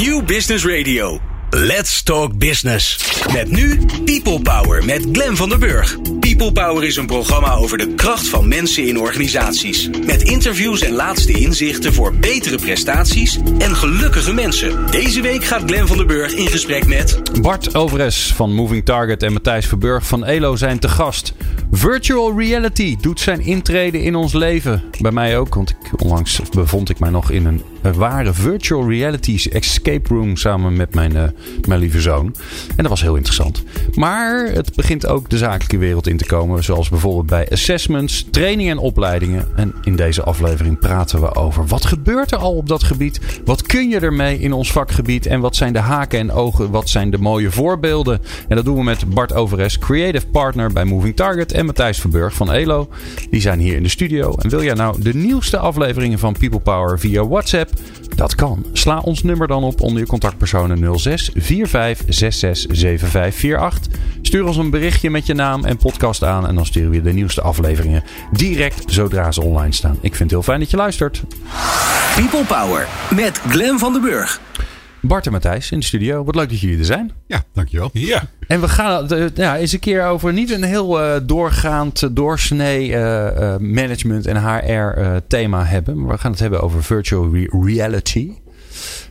[0.00, 1.29] New Business Radio.
[1.52, 2.98] Let's Talk Business.
[3.32, 5.96] Met nu People Power met Glen van der Burg.
[6.20, 9.90] People Power is een programma over de kracht van mensen in organisaties.
[10.06, 14.90] Met interviews en laatste inzichten voor betere prestaties en gelukkige mensen.
[14.90, 17.40] Deze week gaat Glen van der Burg in gesprek met...
[17.42, 21.34] Bart Overes van Moving Target en Matthijs Verburg van ELO zijn te gast.
[21.70, 24.82] Virtual reality doet zijn intrede in ons leven.
[25.00, 27.62] Bij mij ook, want ik, onlangs bevond ik mij nog in een
[27.94, 31.22] ware virtual reality escape room samen met mijn, uh,
[31.68, 32.34] mijn lieve zoon.
[32.68, 33.62] En dat was heel interessant.
[33.94, 36.64] Maar het begint ook de zakelijke wereld in te komen.
[36.64, 39.46] Zoals bijvoorbeeld bij assessments, trainingen en opleidingen.
[39.56, 43.20] En in deze aflevering praten we over wat gebeurt er al op dat gebied?
[43.44, 45.26] Wat kun je ermee in ons vakgebied?
[45.26, 46.70] En wat zijn de haken en ogen?
[46.70, 48.20] Wat zijn de mooie voorbeelden?
[48.48, 51.52] En dat doen we met Bart Overes, creative partner bij Moving Target.
[51.52, 52.88] En Matthijs Verburg van ELO.
[53.30, 54.34] Die zijn hier in de studio.
[54.34, 57.70] En wil jij nou de nieuwste afleveringen van People Power via WhatsApp?
[58.14, 58.64] Dat kan.
[58.72, 64.00] Sla ons nummer dan op onder je contactpersonen 06 45 66 7548.
[64.22, 66.46] Stuur ons een berichtje met je naam en podcast aan.
[66.46, 69.98] En dan sturen we je de nieuwste afleveringen direct zodra ze online staan.
[70.00, 71.22] Ik vind het heel fijn dat je luistert.
[72.14, 74.40] People Power met Glen van den Burg.
[75.02, 76.24] Bart en Matthijs in de studio.
[76.24, 77.12] Wat leuk dat jullie er zijn.
[77.26, 77.90] Ja, dankjewel.
[77.92, 78.22] Ja.
[78.46, 82.88] En we gaan het ja, eens een keer over niet een heel uh, doorgaand, doorsnee
[82.88, 86.00] uh, uh, management en HR thema hebben.
[86.00, 88.32] Maar we gaan het hebben over virtual re reality.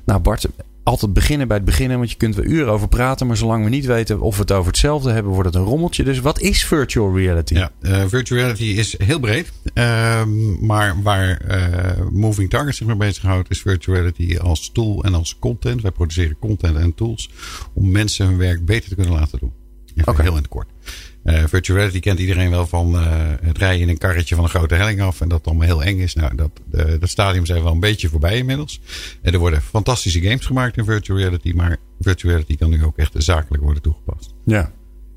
[0.05, 0.47] Nou Bart,
[0.83, 3.27] altijd beginnen bij het beginnen, want je kunt er uren over praten.
[3.27, 6.03] Maar zolang we niet weten of we het over hetzelfde hebben, wordt het een rommeltje.
[6.03, 7.53] Dus wat is virtual reality?
[7.53, 9.51] Ja, uh, virtual reality is heel breed.
[9.73, 10.23] Uh,
[10.59, 15.39] maar waar uh, Moving Target zich mee bezighoudt, is virtual reality als tool en als
[15.39, 15.81] content.
[15.81, 17.29] Wij produceren content en tools
[17.73, 19.53] om mensen hun werk beter te kunnen laten doen.
[19.95, 20.25] Even okay.
[20.25, 20.67] heel in het kort.
[21.23, 23.01] Uh, virtual reality kent iedereen wel van uh,
[23.41, 25.21] het rijden in een karretje van een grote helling af.
[25.21, 26.13] En dat allemaal heel eng is.
[26.13, 28.79] Nou, dat, uh, dat stadium zijn we wel een beetje voorbij inmiddels.
[29.21, 31.51] En er worden fantastische games gemaakt in virtual reality.
[31.55, 34.33] Maar virtual reality kan nu ook echt zakelijk worden toegepast.
[34.45, 34.71] Ja.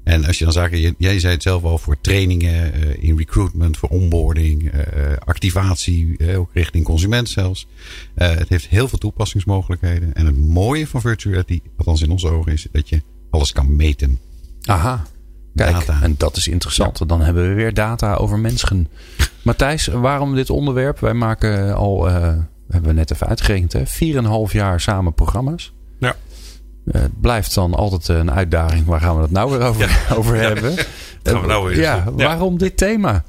[0.05, 3.89] En als je dan zaken, jij zei het zelf al voor trainingen, in recruitment, voor
[3.89, 4.73] onboarding,
[5.19, 7.67] activatie, ook richting consument zelfs.
[8.15, 10.15] het heeft heel veel toepassingsmogelijkheden.
[10.15, 13.77] En het mooie van virtual reality, althans in onze ogen, is dat je alles kan
[13.77, 14.19] meten.
[14.63, 15.07] Aha.
[15.55, 15.99] Kijk, Data.
[16.03, 16.99] en dat is interessant.
[16.99, 17.05] Ja.
[17.05, 18.89] Dan hebben we weer data over mensen.
[19.43, 20.99] Matthijs, waarom dit onderwerp?
[20.99, 22.15] Wij maken al, uh,
[22.69, 23.83] hebben we net even uitgerekend, hè?
[24.49, 25.73] 4,5 jaar samen programma's.
[25.99, 26.17] Ja.
[26.85, 28.87] Uh, het blijft dan altijd een uitdaging.
[28.87, 30.15] Waar gaan we het nou weer over, ja.
[30.17, 30.75] over hebben?
[31.23, 33.25] gaan we nou weer ja, waarom dit thema?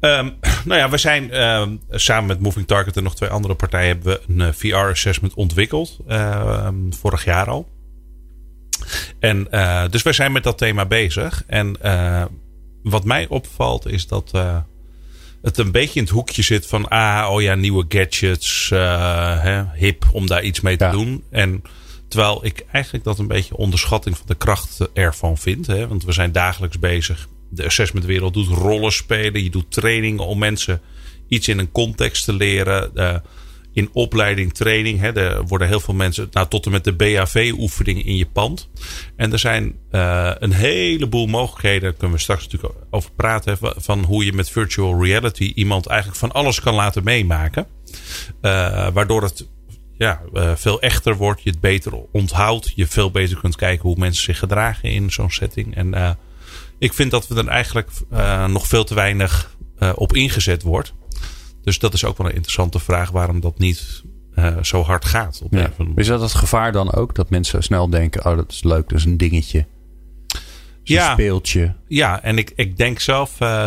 [0.00, 0.34] Um,
[0.64, 4.18] nou ja, we zijn um, samen met Moving Target en nog twee andere partijen hebben
[4.26, 5.98] we een VR-assessment ontwikkeld.
[6.08, 7.68] Uh, vorig jaar al.
[9.20, 11.42] En uh, dus wij zijn met dat thema bezig.
[11.46, 12.24] En uh,
[12.82, 14.56] wat mij opvalt is dat uh,
[15.42, 16.88] het een beetje in het hoekje zit van...
[16.88, 20.90] Ah, oh ja, nieuwe gadgets, hè, hip om daar iets mee te ja.
[20.90, 21.24] doen.
[21.30, 21.62] En
[22.08, 25.66] terwijl ik eigenlijk dat een beetje onderschatting van de kracht ervan vind.
[25.66, 27.28] Hè, want we zijn dagelijks bezig.
[27.48, 29.42] De assessmentwereld doet rollen spelen.
[29.42, 30.80] Je doet trainingen om mensen
[31.28, 32.92] iets in een context te leren
[33.72, 35.00] in opleiding, training.
[35.00, 38.68] Hè, er worden heel veel mensen, nou, tot en met de BAV-oefening in je pand.
[39.16, 44.04] En er zijn uh, een heleboel mogelijkheden, daar kunnen we straks natuurlijk over praten, van
[44.04, 47.66] hoe je met virtual reality iemand eigenlijk van alles kan laten meemaken.
[48.42, 49.48] Uh, waardoor het
[49.98, 53.98] ja, uh, veel echter wordt, je het beter onthoudt, je veel beter kunt kijken hoe
[53.98, 55.74] mensen zich gedragen in zo'n setting.
[55.74, 56.18] En
[56.78, 57.90] ik vind dat we er eigenlijk
[58.46, 59.56] nog veel te weinig
[59.94, 60.94] op ingezet wordt.
[61.62, 64.02] Dus dat is ook wel een interessante vraag waarom dat niet
[64.34, 65.40] uh, zo hard gaat.
[65.42, 65.70] Op ja.
[65.94, 67.14] Is dat het gevaar dan ook?
[67.14, 69.66] Dat mensen snel denken, oh dat is leuk, dat is een dingetje.
[70.82, 71.74] ja, een speeltje.
[71.88, 73.40] Ja, en ik, ik denk zelf...
[73.40, 73.66] Uh,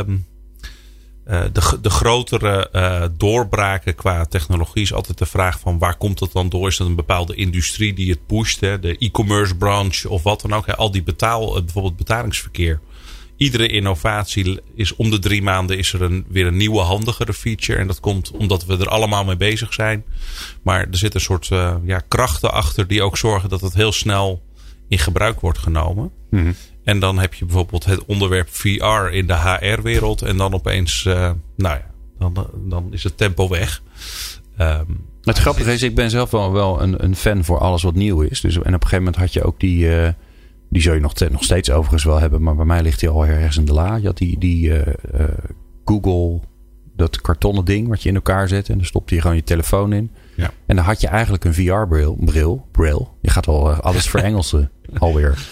[1.28, 6.20] uh, de, de grotere uh, doorbraken qua technologie is altijd de vraag van waar komt
[6.20, 6.68] het dan door?
[6.68, 8.60] Is dat een bepaalde industrie die het pusht?
[8.60, 8.80] Hè?
[8.80, 10.66] De e-commerce branche of wat dan ook.
[10.66, 10.76] Hè?
[10.76, 12.80] Al die betaal, bijvoorbeeld betalingsverkeer
[13.38, 17.80] iedere innovatie is om de drie maanden is er een, weer een nieuwe handigere feature.
[17.80, 20.04] En dat komt omdat we er allemaal mee bezig zijn.
[20.62, 23.92] Maar er zit een soort uh, ja, krachten achter die ook zorgen dat het heel
[23.92, 24.42] snel
[24.88, 26.12] in gebruik wordt genomen.
[26.30, 26.52] Mhm.
[26.84, 30.22] En dan heb je bijvoorbeeld het onderwerp VR in de HR-wereld.
[30.22, 33.82] En dan opeens, uh, nou ja, dan, dan is het tempo weg.
[34.60, 37.96] Um, het grappige is, ik ben zelf wel, wel een, een fan voor alles wat
[37.96, 38.42] nieuw is.
[38.42, 39.86] Dus, en op een gegeven moment had je ook die...
[39.86, 40.08] Uh,
[40.74, 42.42] die zul je nog, nog steeds overigens wel hebben.
[42.42, 43.96] Maar bij mij ligt hij al ergens in de la.
[43.96, 45.24] Je had die, die uh, uh,
[45.86, 46.40] Google,
[46.96, 48.70] dat kartonnen ding wat je in elkaar zet.
[48.70, 50.12] En dan stopte je gewoon je telefoon in.
[50.36, 50.52] Ja.
[50.66, 52.18] En dan had je eigenlijk een VR-bril.
[52.20, 53.18] Bril, bril.
[53.22, 55.48] Je gaat al uh, alles verengelsen alweer.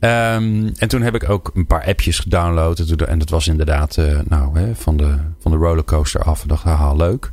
[0.00, 2.78] Um, en toen heb ik ook een paar appjes gedownload.
[2.78, 3.96] En dat was inderdaad
[4.28, 6.42] nou, hè, van, de, van de rollercoaster af.
[6.42, 7.32] En dacht, haha, leuk.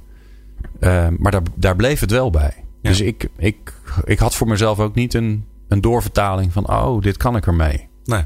[0.80, 2.54] Uh, maar daar, daar bleef het wel bij.
[2.82, 3.74] Dus ik, ik,
[4.04, 7.88] ik had voor mezelf ook niet een, een doorvertaling van, oh, dit kan ik ermee.
[8.06, 8.24] Nee.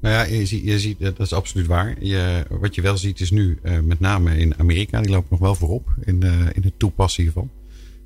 [0.00, 1.96] Nou ja, je ziet, je ziet, dat is absoluut waar.
[2.04, 5.40] Je, wat je wel ziet is nu, uh, met name in Amerika, die loopt nog
[5.40, 7.50] wel voorop in, uh, in het toepassen hiervan.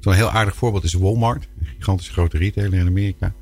[0.01, 3.33] Zo'n heel aardig voorbeeld is Walmart, een gigantische grote retailer in Amerika.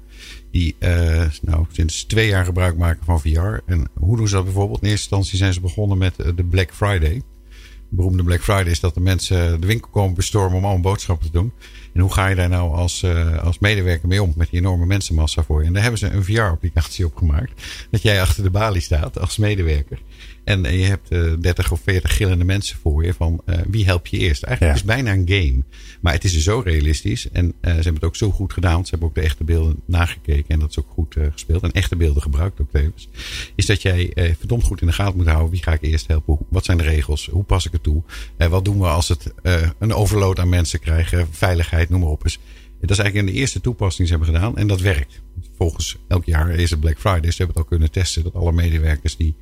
[0.50, 3.58] Die uh, nou, sinds twee jaar gebruik maken van VR.
[3.66, 4.82] En hoe doen ze dat bijvoorbeeld?
[4.82, 7.22] In eerste instantie zijn ze begonnen met de Black Friday.
[7.90, 11.26] De beroemde Black Friday is dat de mensen de winkel komen bestormen om allemaal boodschappen
[11.26, 11.52] te doen.
[11.92, 14.86] En hoe ga je daar nou als, uh, als medewerker mee om met die enorme
[14.86, 15.66] mensenmassa voor je?
[15.66, 17.62] En daar hebben ze een VR-applicatie op gemaakt.
[17.90, 19.98] Dat jij achter de balie staat als medewerker.
[20.50, 24.06] En je hebt uh, 30 of 40 gillende mensen voor je van uh, wie help
[24.06, 24.42] je eerst.
[24.42, 24.80] Eigenlijk ja.
[24.80, 25.62] is het bijna een game.
[26.00, 27.30] Maar het is dus zo realistisch.
[27.30, 28.84] En uh, ze hebben het ook zo goed gedaan.
[28.84, 30.48] Ze hebben ook de echte beelden nagekeken.
[30.48, 31.62] En dat is ook goed gespeeld.
[31.62, 33.08] En echte beelden gebruikt ook tevens.
[33.54, 35.50] Is dat jij verdomd goed in de gaten moet houden.
[35.50, 36.38] Wie ga ik eerst helpen?
[36.48, 37.28] Wat zijn de regels?
[37.32, 38.02] Hoe pas ik het toe?
[38.36, 39.32] wat doen we als het
[39.78, 41.28] een overload aan mensen krijgen?
[41.30, 42.22] Veiligheid, noem maar op.
[42.22, 42.38] Dus
[42.80, 44.56] dat is eigenlijk in de eerste toepassing ze hebben gedaan.
[44.56, 45.20] En dat werkt.
[45.56, 47.30] Volgens elk jaar is het Black Friday.
[47.30, 48.22] Ze hebben het al kunnen testen.
[48.22, 49.34] Dat alle medewerkers die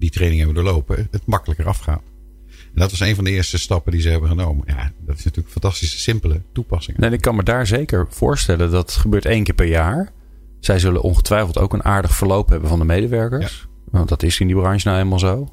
[0.00, 2.02] die training hebben doorlopen, het makkelijker afgaat.
[2.46, 4.64] En dat was een van de eerste stappen die ze hebben genomen.
[4.66, 6.98] Ja, dat is natuurlijk een fantastische, simpele toepassing.
[6.98, 8.70] Nee, ik kan me daar zeker voorstellen.
[8.70, 10.12] Dat gebeurt één keer per jaar.
[10.60, 13.60] Zij zullen ongetwijfeld ook een aardig verloop hebben van de medewerkers.
[13.60, 13.68] Ja.
[13.90, 15.52] Want dat is in die branche nou helemaal zo.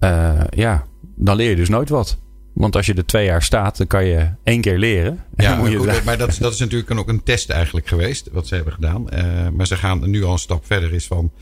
[0.00, 0.86] Uh, ja,
[1.16, 2.18] dan leer je dus nooit wat.
[2.52, 5.24] Want als je er twee jaar staat, dan kan je één keer leren.
[5.36, 8.46] Ja, moet je goed, maar dat, dat is natuurlijk ook een test eigenlijk geweest, wat
[8.46, 9.06] ze hebben gedaan.
[9.14, 11.32] Uh, maar ze gaan nu al een stap verder is van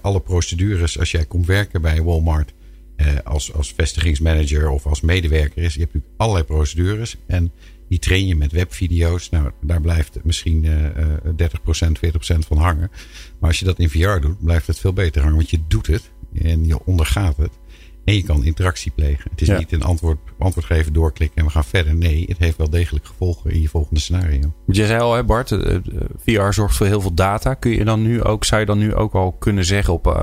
[0.00, 2.52] alle procedures als jij komt werken bij Walmart
[3.00, 5.74] uh, als, als vestigingsmanager of als medewerker is.
[5.74, 7.52] Je hebt natuurlijk allerlei procedures en
[7.88, 9.30] die train je met webvideo's.
[9.30, 10.86] Nou, daar blijft misschien uh,
[11.26, 11.90] 30%,
[12.36, 12.90] 40% van hangen.
[13.38, 15.36] Maar als je dat in VR doet, blijft het veel beter hangen.
[15.36, 16.10] Want je doet het
[16.42, 17.52] en je ondergaat het.
[18.04, 19.30] En je kan interactie plegen.
[19.30, 19.58] Het is ja.
[19.58, 21.94] niet een antwoord, antwoord geven, doorklikken en we gaan verder.
[21.94, 24.52] Nee, het heeft wel degelijk gevolgen in je volgende scenario.
[24.66, 25.76] Je zei al, hè Bart, uh,
[26.24, 27.54] VR zorgt voor heel veel data.
[27.54, 30.22] Kun je dan nu ook, zou je dan nu ook al kunnen zeggen op uh,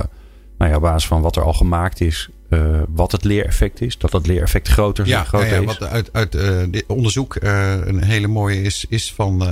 [0.57, 3.97] nou ja, basis van wat er al gemaakt is, uh, wat het leereffect is?
[3.97, 5.65] Dat dat leereffect groter, ja, groter ja, ja, is?
[5.65, 9.47] Wat uit, uit uh, dit onderzoek uh, een hele mooie is, is van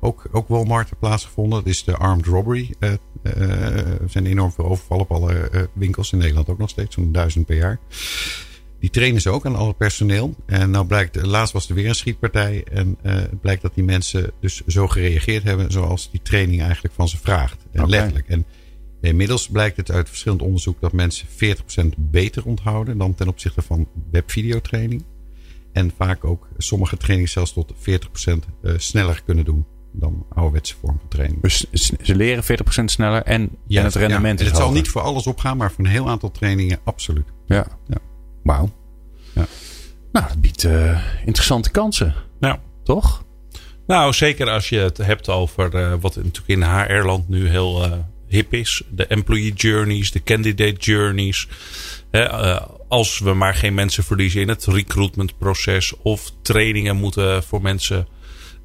[0.00, 1.58] ook, ook Walmart plaatsgevonden.
[1.58, 2.74] Dat is de armed robbery.
[3.22, 7.46] er zijn enorm veel overvallen op alle winkels in Nederland ook nog steeds, zo'n duizend
[7.46, 7.78] per jaar.
[8.80, 10.34] Die trainen ze ook aan alle personeel.
[10.46, 12.64] En nou blijkt, laatst was er weer een schietpartij.
[12.72, 17.08] En het blijkt dat die mensen dus zo gereageerd hebben zoals die training eigenlijk van
[17.08, 17.66] ze vraagt.
[17.72, 17.90] En okay.
[17.90, 18.28] letterlijk.
[18.28, 18.46] En
[19.00, 21.30] Inmiddels blijkt het uit verschillend onderzoek dat mensen 40%
[21.96, 25.04] beter onthouden dan ten opzichte van webvideotraining.
[25.72, 31.08] En vaak ook sommige trainingen zelfs tot 40% sneller kunnen doen dan ouderwetse vorm van
[31.08, 31.42] training.
[31.42, 31.66] Dus
[32.02, 34.44] ze leren 40% sneller en, ja, en het rendement ja.
[34.44, 37.26] is Het zal niet voor alles opgaan, maar voor een heel aantal trainingen absoluut.
[37.46, 37.98] Ja, ja.
[38.42, 38.70] wauw.
[39.32, 39.46] Ja.
[40.12, 42.14] Nou, dat biedt uh, interessante kansen.
[42.40, 42.60] Ja.
[42.84, 43.24] Toch?
[43.86, 47.86] Nou, zeker als je het hebt over uh, wat natuurlijk in HR-land nu heel...
[47.86, 47.92] Uh,
[48.28, 48.82] hip is.
[48.90, 51.48] De employee journeys, de candidate journeys.
[52.10, 57.62] He, uh, als we maar geen mensen verliezen in het recruitmentproces of trainingen moeten voor
[57.62, 58.08] mensen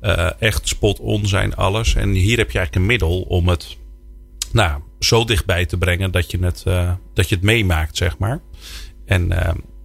[0.02, 1.96] uh, echt spot on zijn, alles.
[1.96, 3.78] En hier heb je eigenlijk een middel om het
[4.52, 8.42] nou, zo dichtbij te brengen dat je het, uh, dat je het meemaakt, zeg maar.
[9.06, 9.28] En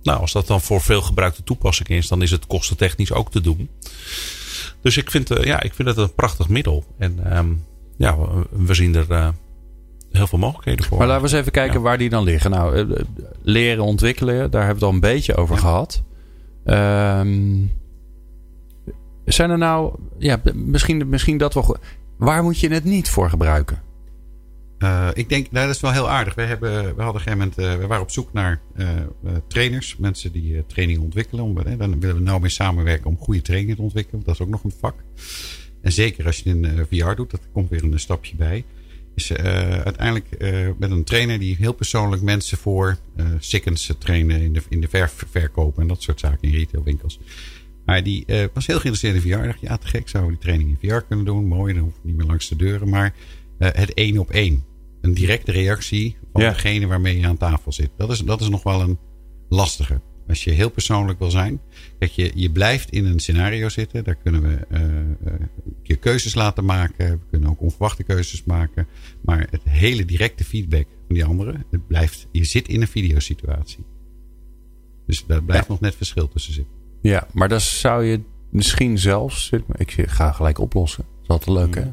[0.02, 3.40] nou, als dat dan voor veel gebruikte toepassing is, dan is het kostentechnisch ook te
[3.40, 3.70] doen.
[4.82, 6.84] Dus ik vind, ja, ik vind het een prachtig middel.
[6.98, 7.64] En um,
[7.96, 9.34] ja, we, we zien er
[10.16, 10.98] heel veel mogelijkheden voor.
[10.98, 11.80] Maar laten we eens even kijken ja.
[11.80, 12.50] waar die dan liggen.
[12.50, 12.96] Nou,
[13.42, 15.60] leren ontwikkelen, daar hebben we het al een beetje over ja.
[15.60, 16.02] gehad.
[16.64, 17.70] Um,
[19.24, 21.76] zijn er nou, ja, misschien, misschien dat wel.
[22.16, 23.82] Waar moet je het niet voor gebruiken?
[24.78, 26.34] Uh, ik denk, nou, dat is wel heel aardig.
[26.34, 28.88] We, hebben, we hadden een gegeven moment, uh, we waren op zoek naar uh,
[29.48, 31.44] trainers, mensen die training ontwikkelen.
[31.44, 34.22] Om, dan willen we nou mee samenwerken om goede training te ontwikkelen.
[34.24, 34.94] Dat is ook nog een vak.
[35.80, 38.64] En zeker als je het in VR doet, dat komt weer een stapje bij
[39.16, 39.36] is uh,
[39.70, 44.62] uiteindelijk uh, met een trainer die heel persoonlijk mensen voor uh, sikkens trainen in de,
[44.68, 47.18] in de ver, verkoop en dat soort zaken in retailwinkels.
[47.84, 49.46] Maar die was heel geïnteresseerd in VR.
[49.46, 51.46] Dacht, ja, te gek zouden we die training in VR kunnen doen.
[51.46, 52.88] Mooi, dan hoef ik niet meer langs de deuren.
[52.88, 53.14] Maar
[53.58, 54.64] het één op één.
[55.00, 56.50] Een directe reactie van ja.
[56.50, 57.90] degene waarmee je aan tafel zit.
[57.96, 58.98] Dat is, dat is nog wel een
[59.48, 60.00] lastige.
[60.28, 61.60] Als je heel persoonlijk wil zijn.
[61.98, 64.04] Kijk, je, je blijft in een scenario zitten.
[64.04, 65.32] Daar kunnen we uh,
[65.96, 67.10] je keuzes laten maken.
[67.10, 68.86] We kunnen ook onverwachte keuzes maken.
[69.20, 71.64] Maar het hele directe feedback van die anderen.
[71.70, 73.84] Het blijft, je zit in een videosituatie.
[75.06, 75.70] Dus daar blijft ja.
[75.70, 76.74] nog net verschil tussen zitten.
[77.00, 79.50] Ja, maar dan zou je misschien zelfs.
[79.76, 81.04] Ik ga gelijk oplossen.
[81.04, 81.92] Dat is altijd leuk, hè?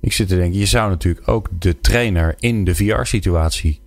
[0.00, 3.80] Ik zit te denken, je zou natuurlijk ook de trainer in de VR-situatie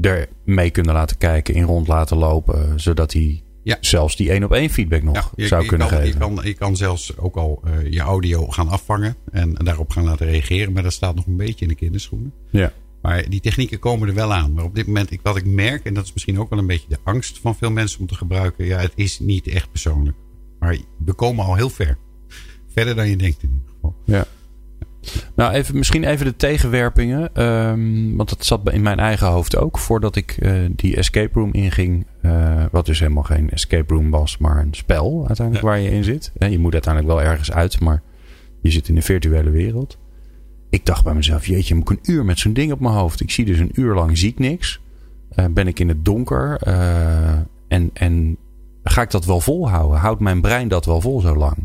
[0.00, 3.76] er mee kunnen laten kijken, in rond laten lopen, zodat hij ja.
[3.80, 6.12] zelfs die één op één feedback nog je, zou je kunnen kan, geven.
[6.12, 10.04] Je kan, je kan zelfs ook al uh, je audio gaan afvangen en daarop gaan
[10.04, 10.72] laten reageren.
[10.72, 12.32] Maar dat staat nog een beetje in de kinderschoenen.
[12.50, 12.72] Ja.
[13.02, 14.52] Maar die technieken komen er wel aan.
[14.52, 16.66] Maar op dit moment, ik, wat ik merk, en dat is misschien ook wel een
[16.66, 18.64] beetje de angst van veel mensen om te gebruiken.
[18.64, 20.16] Ja, het is niet echt persoonlijk.
[20.58, 21.98] Maar we komen al heel ver.
[22.68, 23.94] Verder dan je denkt in ieder geval.
[24.04, 24.26] Ja.
[25.34, 27.42] Nou, even, misschien even de tegenwerpingen.
[27.42, 29.78] Um, want dat zat in mijn eigen hoofd ook.
[29.78, 32.06] Voordat ik uh, die escape room inging.
[32.22, 35.72] Uh, wat dus helemaal geen escape room was, maar een spel uiteindelijk ja.
[35.72, 36.32] waar je in zit.
[36.38, 38.02] Je moet uiteindelijk wel ergens uit, maar
[38.60, 39.98] je zit in de virtuele wereld.
[40.70, 43.20] Ik dacht bij mezelf, jeetje, moet ik een uur met zo'n ding op mijn hoofd.
[43.20, 44.80] Ik zie dus een uur lang, zie ik niks.
[45.36, 46.56] Uh, ben ik in het donker.
[47.68, 48.36] en, en
[48.82, 49.98] ga ik dat wel volhouden?
[49.98, 51.56] Houdt mijn brein dat wel vol zo lang?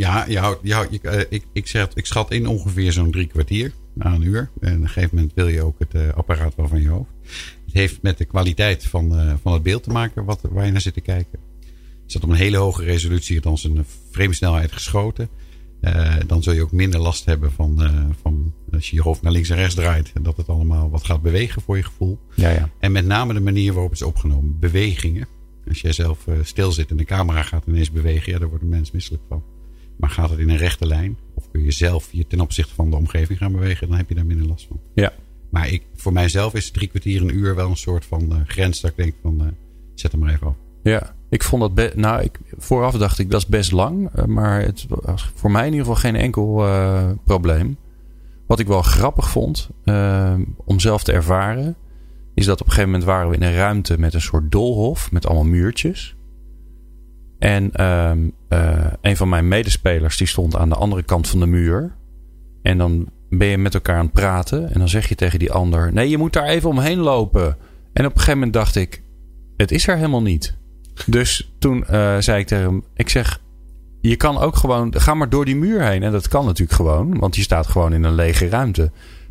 [0.00, 3.10] Ja, je houdt, je houdt, je, uh, ik, ik, zeg, ik schat in ongeveer zo'n
[3.10, 4.50] drie kwartier aan een uur.
[4.60, 7.10] En op een gegeven moment wil je ook het uh, apparaat wel van je hoofd.
[7.64, 10.72] Het heeft met de kwaliteit van, uh, van het beeld te maken wat, waar je
[10.72, 11.38] naar zit te kijken.
[12.06, 15.28] Is dat op een hele hoge resolutie, althans een framesnelheid geschoten.
[16.26, 17.90] dan zul je ook minder last hebben van,
[18.22, 20.12] van als je je hoofd naar links en rechts draait.
[20.14, 22.18] En dat het allemaal wat gaat bewegen voor je gevoel.
[22.34, 22.70] Ja, ja.
[22.78, 24.58] En met name de manier waarop het is opgenomen.
[24.58, 25.28] Bewegingen.
[25.68, 28.32] Als jij zelf stil zit en de camera gaat ineens bewegen.
[28.32, 29.42] Ja, daar wordt een mens misselijk van.
[30.00, 31.18] Maar gaat het in een rechte lijn?
[31.34, 33.88] Of kun je zelf je ten opzichte van de omgeving gaan bewegen?
[33.88, 34.80] Dan heb je daar minder last van.
[34.94, 35.12] Ja.
[35.50, 38.80] Maar ik, voor mijzelf is drie kwartier, een uur wel een soort van uh, grens.
[38.80, 39.46] Dat ik denk van, uh,
[39.94, 40.56] zet hem maar even op.
[40.82, 41.94] Ja, ik vond dat...
[41.94, 44.10] Nou, ik, vooraf dacht ik, dat is best lang.
[44.16, 46.54] Uh, maar het was voor mij in ieder geval geen enkel
[47.24, 47.76] probleem.
[48.46, 49.70] Wat ik wel grappig vond,
[50.64, 51.76] om zelf te ervaren...
[52.34, 55.12] is dat op een gegeven moment waren we in een ruimte met een soort doolhof.
[55.12, 56.16] Met allemaal muurtjes.
[57.40, 61.46] En um, uh, een van mijn medespelers die stond aan de andere kant van de
[61.46, 61.96] muur.
[62.62, 64.72] En dan ben je met elkaar aan het praten.
[64.72, 67.56] En dan zeg je tegen die ander: Nee, je moet daar even omheen lopen.
[67.92, 69.02] En op een gegeven moment dacht ik:
[69.56, 70.56] Het is er helemaal niet.
[71.06, 73.40] Dus toen uh, zei ik tegen hem: Ik zeg.
[74.02, 76.02] Je kan ook gewoon, ga maar door die muur heen.
[76.02, 78.90] En dat kan natuurlijk gewoon, want je staat gewoon in een lege ruimte.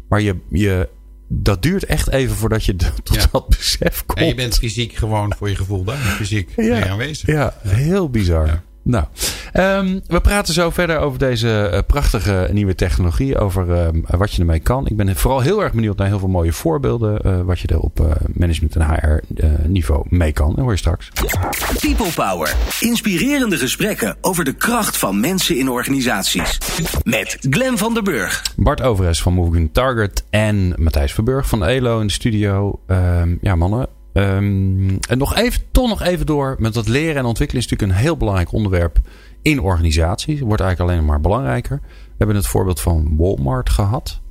[0.10, 0.90] Maar je, je,
[1.32, 3.26] dat duurt echt even voordat je tot ja.
[3.32, 4.20] dat besef komt.
[4.20, 5.98] En je bent fysiek gewoon voor je gevoel daar.
[5.98, 6.88] Fysiek ja.
[6.88, 7.28] aanwezig.
[7.28, 8.62] Ja, heel bizar.
[8.84, 9.06] Nou,
[9.54, 13.38] um, we praten zo verder over deze uh, prachtige nieuwe technologie.
[13.38, 14.88] Over um, wat je ermee kan.
[14.88, 17.22] Ik ben vooral heel erg benieuwd naar heel veel mooie voorbeelden.
[17.26, 19.20] Uh, wat je er op uh, management en HR
[19.68, 20.56] niveau mee kan.
[20.56, 21.10] En hoor je straks.
[21.80, 22.56] People Power.
[22.80, 26.58] Inspirerende gesprekken over de kracht van mensen in organisaties.
[27.04, 28.44] Met Glen van der Burg.
[28.56, 30.24] Bart Overes van Moving Target.
[30.30, 32.80] En Matthijs Verburg van ELO in de studio.
[32.88, 33.88] Um, ja mannen.
[34.14, 38.00] Um, en nog even, toch nog even door met dat leren en ontwikkelen is natuurlijk
[38.00, 39.00] een heel belangrijk onderwerp
[39.42, 40.40] in organisaties.
[40.40, 41.80] Wordt eigenlijk alleen maar belangrijker.
[41.82, 44.22] We hebben het voorbeeld van Walmart gehad.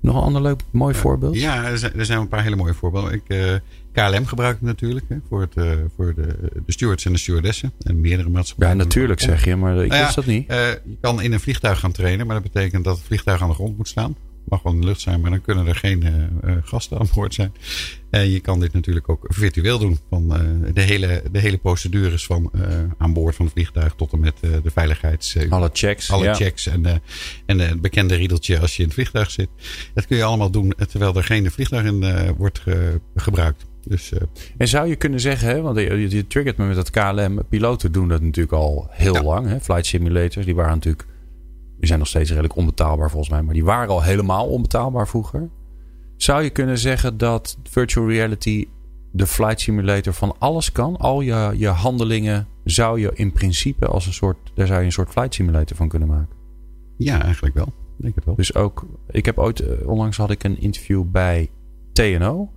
[0.00, 1.36] Nog een ander leuk, mooi voorbeeld?
[1.36, 3.12] Ja, er zijn, er zijn een paar hele mooie voorbeelden.
[3.12, 3.52] Ik, uh,
[3.92, 6.36] KLM gebruik ik natuurlijk hè, voor, het, uh, voor de,
[6.66, 7.72] de stewards en de stewardessen.
[7.82, 8.76] En meerdere maatschappijen.
[8.76, 10.50] Ja, natuurlijk zeg je, maar ik nou wist ja, dat niet.
[10.50, 13.48] Uh, je kan in een vliegtuig gaan trainen, maar dat betekent dat het vliegtuig aan
[13.48, 14.16] de grond moet staan
[14.48, 17.34] mag wel in de lucht zijn, maar dan kunnen er geen uh, gasten aan boord
[17.34, 17.52] zijn.
[18.10, 19.98] En je kan dit natuurlijk ook virtueel doen.
[20.10, 22.50] Van uh, de, hele, de hele procedures van
[22.98, 25.36] aan boord van het vliegtuig tot en met de veiligheids...
[25.48, 26.10] alle checks.
[26.10, 26.34] Alle ja.
[26.34, 27.02] checks en,
[27.46, 29.48] en het bekende riedeltje als je in het vliegtuig zit.
[29.94, 33.64] Dat kun je allemaal doen terwijl er geen vliegtuig in wordt ge, gebruikt.
[33.88, 34.20] Dus, uh,
[34.56, 37.42] en zou je kunnen zeggen, hè, want je, je triggert me met dat KLM.
[37.48, 39.22] Piloten doen dat natuurlijk al heel ja.
[39.22, 39.48] lang.
[39.48, 39.60] Hè?
[39.60, 41.06] Flight simulators, die waren natuurlijk
[41.78, 43.42] die zijn nog steeds redelijk onbetaalbaar volgens mij.
[43.42, 45.48] Maar die waren al helemaal onbetaalbaar vroeger.
[46.16, 48.68] Zou je kunnen zeggen dat virtual reality
[49.10, 50.96] de flight simulator van alles kan?
[50.96, 54.36] Al je, je handelingen zou je in principe als een soort...
[54.54, 56.36] Daar zou je een soort flight simulator van kunnen maken.
[56.96, 57.72] Ja, eigenlijk wel.
[57.96, 58.34] Denk het wel.
[58.34, 58.86] Dus ook...
[59.10, 59.84] Ik heb ooit...
[59.84, 61.50] Onlangs had ik een interview bij
[61.92, 62.50] TNO.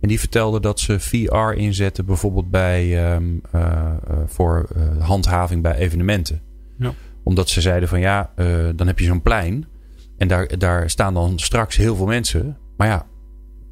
[0.00, 3.14] En die vertelde dat ze VR inzetten bijvoorbeeld bij...
[3.14, 3.60] Um, uh,
[4.10, 6.40] uh, voor uh, handhaving bij evenementen.
[6.78, 9.66] Ja omdat ze zeiden van ja, uh, dan heb je zo'n plein.
[10.16, 12.56] En daar, daar staan dan straks heel veel mensen.
[12.76, 13.06] Maar ja,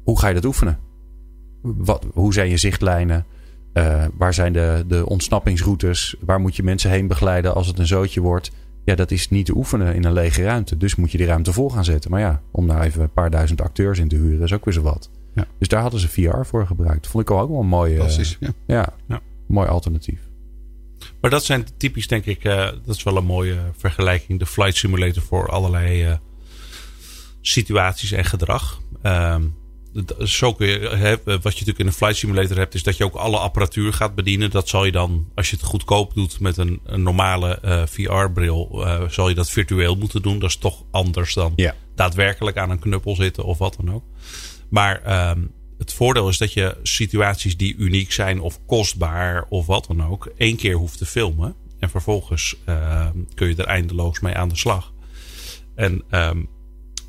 [0.03, 0.79] hoe ga je dat oefenen?
[1.61, 3.25] Wat, hoe zijn je zichtlijnen?
[3.73, 6.15] Uh, waar zijn de, de ontsnappingsroutes?
[6.19, 8.51] Waar moet je mensen heen begeleiden als het een zootje wordt?
[8.85, 10.77] Ja, dat is niet te oefenen in een lege ruimte.
[10.77, 12.11] Dus moet je die ruimte vol gaan zetten.
[12.11, 14.73] Maar ja, om daar even een paar duizend acteurs in te huren is ook weer
[14.73, 15.09] zo wat.
[15.33, 15.45] Ja.
[15.57, 17.07] Dus daar hadden ze VR voor gebruikt.
[17.07, 18.03] Vond ik ook wel een mooie,
[18.39, 18.47] ja.
[18.65, 19.21] Ja, ja.
[19.47, 20.22] mooi alternatief.
[21.21, 22.55] Maar dat zijn typisch, denk ik, uh,
[22.85, 24.39] dat is wel een mooie vergelijking.
[24.39, 26.15] De flight simulator voor allerlei uh,
[27.41, 28.81] situaties en gedrag.
[29.03, 29.55] Um,
[30.19, 33.03] zo kun je, hè, wat je natuurlijk in een flight simulator hebt, is dat je
[33.03, 34.51] ook alle apparatuur gaat bedienen.
[34.51, 38.85] Dat zal je dan, als je het goedkoop doet met een, een normale uh, VR-bril,
[39.09, 40.39] zal je dat virtueel moeten doen.
[40.39, 41.75] Dat is toch anders dan ja.
[41.95, 44.03] daadwerkelijk aan een knuppel zitten of wat dan ook.
[44.69, 45.51] Maar um,
[45.83, 50.31] het voordeel is dat je situaties die uniek zijn of kostbaar of wat dan ook,
[50.37, 51.55] één keer hoeft te filmen.
[51.79, 54.93] En vervolgens uh, kun je er eindeloos mee aan de slag.
[55.75, 56.49] En um,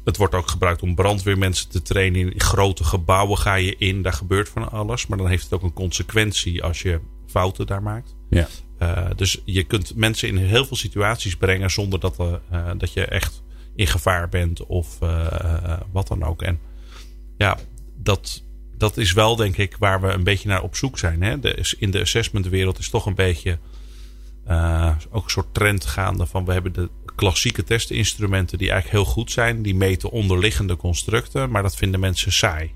[0.04, 2.32] het wordt ook gebruikt om brandweermensen te trainen.
[2.32, 5.06] In grote gebouwen ga je in, daar gebeurt van alles.
[5.06, 8.16] Maar dan heeft het ook een consequentie als je fouten daar maakt.
[8.30, 8.48] Ja.
[8.78, 13.04] Uh, dus je kunt mensen in heel veel situaties brengen zonder dat, uh, dat je
[13.04, 13.42] echt
[13.74, 16.42] in gevaar bent of uh, wat dan ook.
[16.42, 16.58] En
[17.36, 17.58] ja,
[17.96, 18.43] dat,
[18.76, 21.22] dat is wel denk ik waar we een beetje naar op zoek zijn.
[21.22, 21.40] Hè?
[21.40, 23.58] De, in de assessmentwereld is toch een beetje
[25.10, 29.30] ook een soort trend gaande van we hebben de klassieke testinstrumenten die eigenlijk heel goed
[29.30, 29.62] zijn.
[29.62, 32.72] Die meten onderliggende constructen, maar dat vinden mensen saai.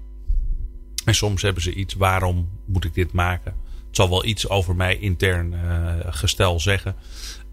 [1.05, 3.55] En soms hebben ze iets, waarom moet ik dit maken?
[3.87, 6.97] Het zal wel iets over mij intern uh, gestel zeggen.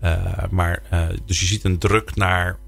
[0.03, 0.83] Uh, maar,
[1.25, 2.59] dus je ziet een druk naar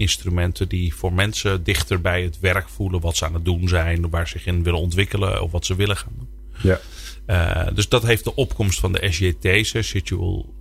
[0.00, 3.00] maakinstrumenten die voor mensen dichter bij het werk voelen.
[3.00, 5.74] Wat ze aan het doen zijn, waar ze zich in willen ontwikkelen of wat ze
[5.74, 6.28] willen gaan doen.
[6.62, 7.70] Ja.
[7.74, 9.92] dus dat heeft de opkomst van de SJT's,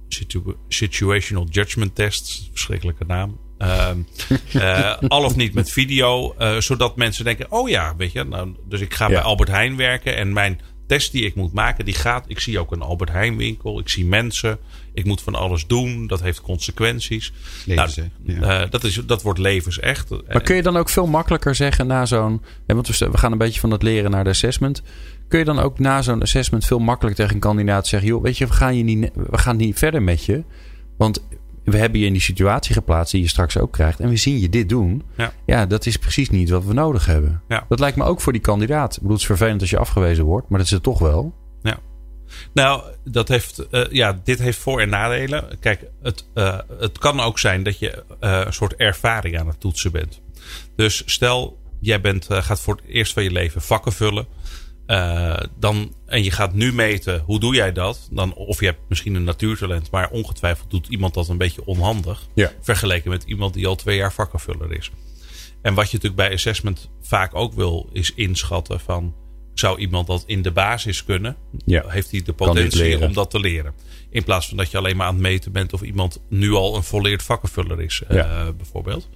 [0.07, 3.39] situ Situational Judgment Tests, verschrikkelijke naam.
[3.59, 3.89] Uh,
[4.55, 8.55] uh, al of niet met video, uh, zodat mensen denken: oh ja, weet je, nou,
[8.67, 11.93] dus ik ga bij Albert Heijn werken en mijn test die ik moet maken, die
[11.93, 12.25] gaat.
[12.27, 14.59] Ik zie ook een Albert Heijn winkel, ik zie mensen,
[14.93, 17.33] ik moet van alles doen, dat heeft consequenties.
[17.65, 18.65] Levens, nou, ja.
[18.65, 20.09] dat, is, dat wordt levensecht.
[20.09, 22.41] Maar kun je dan ook veel makkelijker zeggen na zo'n.
[22.65, 24.81] Want we gaan een beetje van het leren naar de assessment.
[25.27, 28.37] Kun je dan ook na zo'n assessment veel makkelijker tegen een kandidaat zeggen: joh, weet
[28.37, 30.43] je, we gaan, je niet, we gaan niet verder met je.
[30.97, 31.23] Want
[31.71, 33.99] we hebben je in die situatie geplaatst die je straks ook krijgt.
[33.99, 35.03] En we zien je dit doen.
[35.17, 37.41] Ja, ja dat is precies niet wat we nodig hebben.
[37.47, 37.65] Ja.
[37.69, 38.91] Dat lijkt me ook voor die kandidaat.
[38.91, 41.35] Ik bedoel, het is vervelend als je afgewezen wordt, maar dat is het toch wel.
[41.61, 41.79] Ja.
[42.53, 45.59] Nou, dat heeft, uh, ja, dit heeft voor- en nadelen.
[45.59, 49.59] Kijk, het, uh, het kan ook zijn dat je uh, een soort ervaring aan het
[49.59, 50.21] toetsen bent.
[50.75, 54.27] Dus stel, jij bent, gaat voor het eerst van je leven vakken vullen.
[54.89, 58.07] Uh, dan, en je gaat nu meten, hoe doe jij dat?
[58.11, 62.27] Dan, of je hebt misschien een natuurtalent, maar ongetwijfeld doet iemand dat een beetje onhandig.
[62.33, 62.51] Ja.
[62.61, 64.91] Vergeleken met iemand die al twee jaar vakkenvuller is.
[65.61, 69.15] En wat je natuurlijk bij assessment vaak ook wil, is inschatten van...
[69.53, 71.35] zou iemand dat in de basis kunnen?
[71.65, 71.83] Ja.
[71.87, 73.73] Heeft hij de potentie om dat te leren?
[74.11, 76.75] In plaats van dat je alleen maar aan het meten bent of iemand nu al
[76.75, 78.15] een volleerd vakkenvuller is, ja.
[78.15, 79.09] uh, bijvoorbeeld.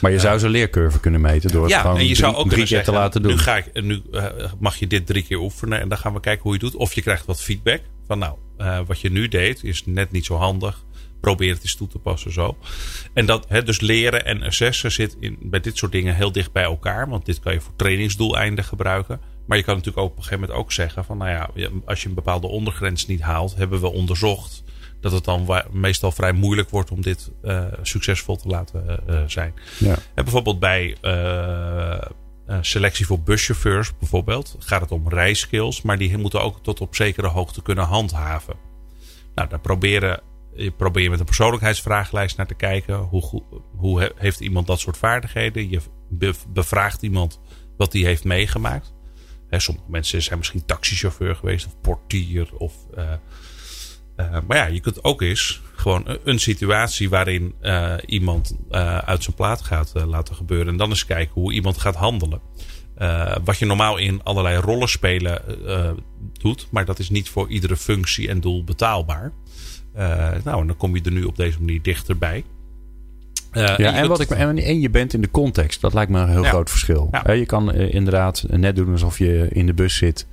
[0.00, 2.44] Maar je zou zijn leercurve kunnen meten door het ja, gewoon en je zou drie,
[2.44, 3.32] ook drie keer te laten doen.
[3.32, 4.26] Nu, ga ik, nu uh,
[4.58, 6.80] mag je dit drie keer oefenen en dan gaan we kijken hoe je het doet.
[6.80, 10.24] Of je krijgt wat feedback van nou, uh, wat je nu deed is net niet
[10.24, 10.84] zo handig.
[11.20, 12.56] Probeer het eens toe te passen zo.
[13.12, 16.52] En dat, hè, dus leren en assessen zit in, bij dit soort dingen heel dicht
[16.52, 17.08] bij elkaar.
[17.08, 19.20] Want dit kan je voor trainingsdoeleinden gebruiken.
[19.46, 21.50] Maar je kan natuurlijk ook op een gegeven moment ook zeggen van nou ja,
[21.84, 24.62] als je een bepaalde ondergrens niet haalt, hebben we onderzocht
[25.00, 29.54] dat het dan meestal vrij moeilijk wordt om dit uh, succesvol te laten uh, zijn.
[29.78, 29.94] Ja.
[30.14, 31.98] En bijvoorbeeld bij uh,
[32.60, 37.26] selectie voor buschauffeurs bijvoorbeeld gaat het om rijskills, maar die moeten ook tot op zekere
[37.26, 38.54] hoogte kunnen handhaven.
[39.34, 40.20] Nou, daar proberen,
[40.54, 42.96] je met een persoonlijkheidsvragenlijst naar te kijken.
[42.96, 43.42] Hoe,
[43.76, 45.70] hoe he, heeft iemand dat soort vaardigheden?
[45.70, 45.80] Je
[46.48, 47.40] bevraagt iemand
[47.76, 48.92] wat hij heeft meegemaakt.
[49.50, 53.12] He, sommige mensen zijn misschien taxichauffeur geweest of portier of uh,
[54.46, 58.56] maar ja, je kunt ook eens gewoon een situatie waarin uh, iemand
[59.04, 60.68] uit zijn plaat gaat laten gebeuren.
[60.68, 62.40] En dan eens kijken hoe iemand gaat handelen.
[63.44, 65.42] wat je normaal in allerlei rollen spelen
[66.32, 66.68] doet.
[66.70, 69.32] Maar dat is niet voor iedere functie en doel betaalbaar.
[70.44, 72.44] nou, en dan kom je er nu op deze manier dichterbij.
[73.52, 75.80] Ja, en, en, wat ik, en je bent in de context.
[75.80, 76.48] Dat lijkt me een heel Ja.
[76.48, 77.08] groot verschil.
[77.24, 77.32] Ja.
[77.32, 80.26] je kan inderdaad net doen alsof je in de bus zit.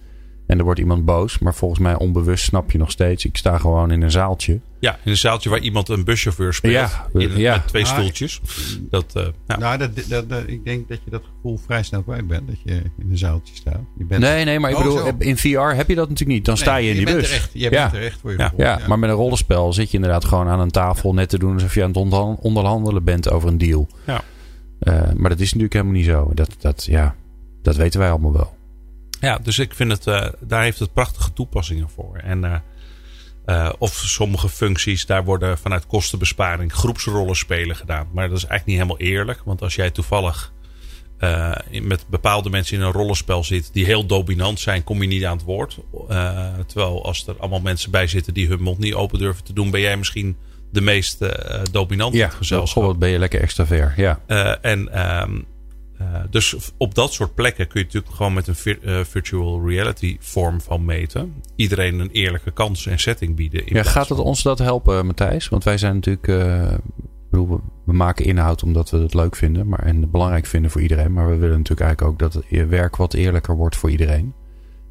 [0.48, 1.40] En er wordt iemand boos.
[1.40, 3.26] Maar volgens mij onbewust snap je nog steeds.
[3.26, 4.60] Ik sta gewoon in een zaaltje.
[4.80, 6.74] Ja, in een zaaltje waar iemand een buschauffeur speelt.
[6.74, 7.54] Ja, in, ja.
[7.54, 8.42] Met twee Ah, stoeltjes.
[8.90, 9.58] Dat, uh, ja.
[9.58, 12.48] Nou, dat, dat, dat- ik denk dat je dat gevoel vrij snel kwijt bent.
[12.48, 13.80] Dat je in een zaaltje staat.
[13.98, 15.12] Je bent, Nee, nee, maar ik Oh, bedoel, zo.
[15.18, 16.46] in VR heb je dat natuurlijk niet.
[16.46, 17.30] Dan Nee, sta je in die bent bus.
[17.30, 17.70] Er echt, je ja.
[17.70, 18.44] bent er echt voor je Ja.
[18.48, 18.66] gevoel.
[18.66, 21.54] Ja, maar met een rollenspel zit je inderdaad gewoon aan een tafel net te doen
[21.54, 23.88] alsof je aan het onderhan- onderhandelen bent over een deal.
[24.06, 24.22] Ja.
[24.80, 26.32] Eh, maar dat is natuurlijk helemaal niet zo.
[26.34, 27.16] Dat, dat, ja,
[27.62, 28.56] dat weten wij allemaal wel.
[29.20, 32.16] Ja, dus ik vind het, eh, daar heeft het prachtige toepassingen voor.
[32.16, 32.56] En, eh,
[33.46, 38.08] eh, of sommige functies, daar worden vanuit kostenbesparing groepsrollen spelen gedaan.
[38.14, 39.42] Maar dat is eigenlijk niet helemaal eerlijk.
[39.46, 40.56] Want als jij toevallig
[41.82, 45.38] met bepaalde mensen in een rollenspel zit die heel dominant zijn, kom je niet aan
[45.38, 45.78] het woord.
[46.68, 49.72] Terwijl als er allemaal mensen bij zitten die hun mond niet open durven te doen,
[49.72, 50.38] ben jij misschien
[50.72, 51.26] de meest
[51.72, 52.84] dominant in Ja, gezelschap.
[52.84, 53.96] wat ben je lekker extravert.
[53.96, 54.20] Ja,
[54.62, 55.46] en um,
[56.02, 59.68] uh, dus op dat soort plekken kun je natuurlijk gewoon met een vir uh, virtual
[59.68, 61.34] reality vorm van meten.
[61.56, 63.62] Iedereen een eerlijke kans en setting bieden.
[63.66, 65.50] Ja gaat het ons dat helpen, Matthijs?
[65.50, 66.28] Want wij zijn natuurlijk...
[66.28, 66.74] eh,
[67.30, 70.82] bedoel, we, we maken inhoud omdat we het leuk vinden maar, en belangrijk vinden voor
[70.82, 71.14] iedereen.
[71.14, 74.34] Maar we willen natuurlijk eigenlijk ook dat het werk wat eerlijker wordt voor iedereen.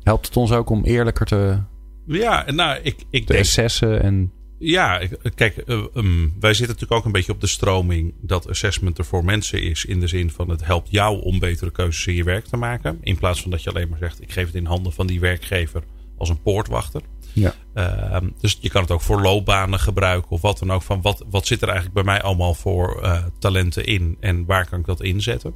[0.02, 1.58] Helpt het ons ook om eerlijker te,
[2.06, 5.00] Ja, nou, ik, ik te denk assessen en Ja,
[5.34, 9.04] kijk, eh, ehm, wij zitten natuurlijk ook een beetje op de stroming dat assessment er
[9.04, 9.84] voor mensen is.
[9.84, 12.98] In de zin van het helpt jou om betere keuzes in je werk te maken.
[13.02, 15.20] In plaats van dat je alleen maar zegt: ik geef het in handen van die
[15.20, 15.82] werkgever
[16.16, 17.02] als een poortwachter.
[17.32, 17.54] ja.
[17.74, 20.82] Ehm, dus je kan het ook voor loopbanen gebruiken of wat dan ook.
[20.82, 24.68] Van wat, wat zit er eigenlijk bij mij allemaal voor eh, talenten in en waar
[24.68, 25.54] kan ik dat inzetten?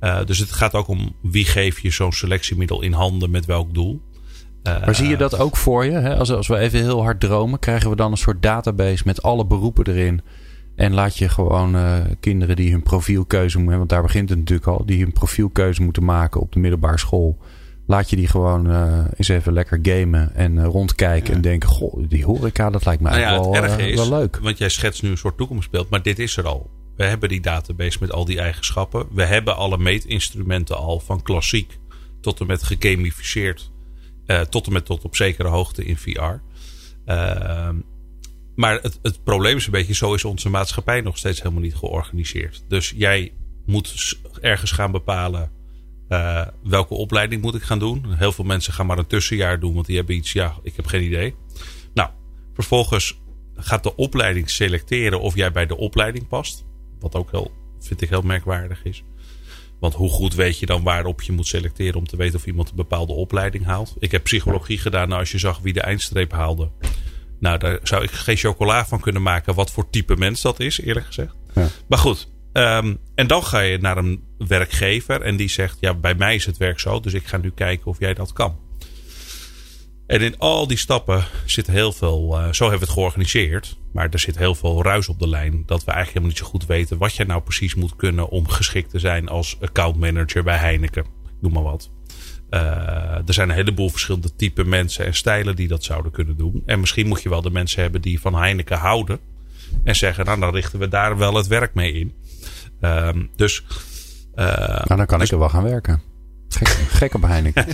[0.00, 3.74] Eh, dus het gaat ook om wie geef je zo'n selectiemiddel in handen met welk
[3.74, 4.00] doel.
[4.62, 5.90] Eh, Maar zie je dat ook voor je?
[5.90, 6.16] Hè?
[6.16, 9.46] Als, als we even heel hard dromen, krijgen we dan een soort database met alle
[9.46, 10.20] beroepen erin.
[10.76, 14.68] En laat je gewoon eh, kinderen die hun profielkeuze moeten, want daar begint het natuurlijk
[14.68, 17.38] al, die hun profielkeuze moeten maken op de middelbare school.
[17.86, 22.24] Laat je die gewoon eh, eens even lekker gamen en rondkijken en denken: Goh, die
[22.24, 24.38] horeca, dat lijkt mij Nou ja, wel, het erge is, wel leuk.
[24.42, 26.70] want jij schetst nu een soort toekomstbeeld, maar dit is er al.
[26.96, 29.06] We hebben die database met al die eigenschappen.
[29.12, 31.78] We hebben alle meetinstrumenten al, van klassiek
[32.20, 33.70] tot en met gegamificeerd,
[34.30, 36.34] eh, tot en met tot op zekere hoogte in VR.
[37.04, 37.76] Ehm,
[38.54, 41.74] maar het, het probleem is een beetje, zo is onze maatschappij nog steeds helemaal niet
[41.74, 42.64] georganiseerd.
[42.68, 43.32] Dus jij
[43.66, 45.50] moet ergens gaan bepalen
[46.08, 48.14] eh, welke opleiding moet ik gaan doen.
[48.14, 50.86] Heel veel mensen gaan maar een tussenjaar doen, want die hebben iets, ja, ik heb
[50.86, 51.34] geen idee.
[51.94, 52.10] Nou,
[52.54, 53.20] vervolgens
[53.54, 56.64] gaat de opleiding selecteren of jij bij de opleiding past.
[56.98, 59.04] Wat ook heel, vind ik heel merkwaardig is.
[59.80, 62.68] Want hoe goed weet je dan waarop je moet selecteren om te weten of iemand
[62.70, 63.96] een bepaalde opleiding haalt?
[63.98, 65.08] Ik heb psychologie gedaan.
[65.08, 66.70] Nou, als je zag wie de eindstreep haalde.
[67.38, 70.80] Nou, daar zou ik geen chocola van kunnen maken wat voor type mens dat is,
[70.80, 71.34] eerlijk gezegd.
[71.54, 71.68] Ja.
[71.88, 76.14] Maar goed, ehm, en dan ga je naar een werkgever en die zegt: Ja, bij
[76.14, 78.58] mij is het werk zo, dus ik ga nu kijken of jij dat kan.
[80.10, 82.38] En in al die stappen zit heel veel.
[82.38, 83.78] eh, zo hebben we het georganiseerd.
[83.92, 85.62] Maar er zit heel veel ruis op de lijn.
[85.66, 88.48] Dat we eigenlijk helemaal niet zo goed weten wat je nou precies moet kunnen om
[88.48, 91.04] geschikt te zijn als accountmanager bij Heineken.
[91.40, 91.90] Noem maar wat.
[92.50, 92.60] Eh,
[93.26, 96.62] er zijn een heleboel verschillende type mensen en stijlen die dat zouden kunnen doen.
[96.66, 99.18] En misschien moet je wel de mensen hebben die van Heineken houden.
[99.84, 102.14] En zeggen, nou dan richten we daar wel het werk mee in.
[102.80, 103.64] Ehm, dus
[104.34, 106.09] eh, Nou, dan kan ik er wel gaan werken.
[106.54, 107.66] Gek, gek op Heineken.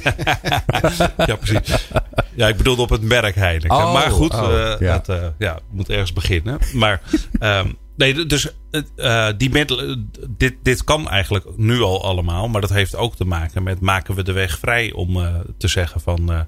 [1.26, 1.88] ja, precies.
[2.34, 3.76] Ja, ik bedoelde op het merk Heineken.
[3.76, 4.92] Oh, maar goed, oh, eh, ja.
[4.92, 6.58] het eh, ja, moet ergens beginnen.
[6.74, 7.00] Maar
[7.38, 8.52] ehm, nee, dus
[8.96, 12.48] eh, die middelen, dit, dit kan eigenlijk nu al allemaal.
[12.48, 15.18] Maar dat heeft ook te maken met maken we de weg vrij om
[15.58, 16.46] te zeggen van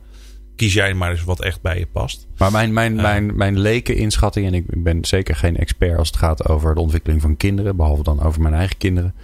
[0.57, 2.27] kies jij maar eens wat echt bij je past.
[2.37, 6.17] Maar mijn, mijn, mijn, mijn leken inschatting, en ik ben zeker geen expert als het
[6.17, 9.15] gaat over de ontwikkeling van kinderen, behalve dan over mijn eigen kinderen.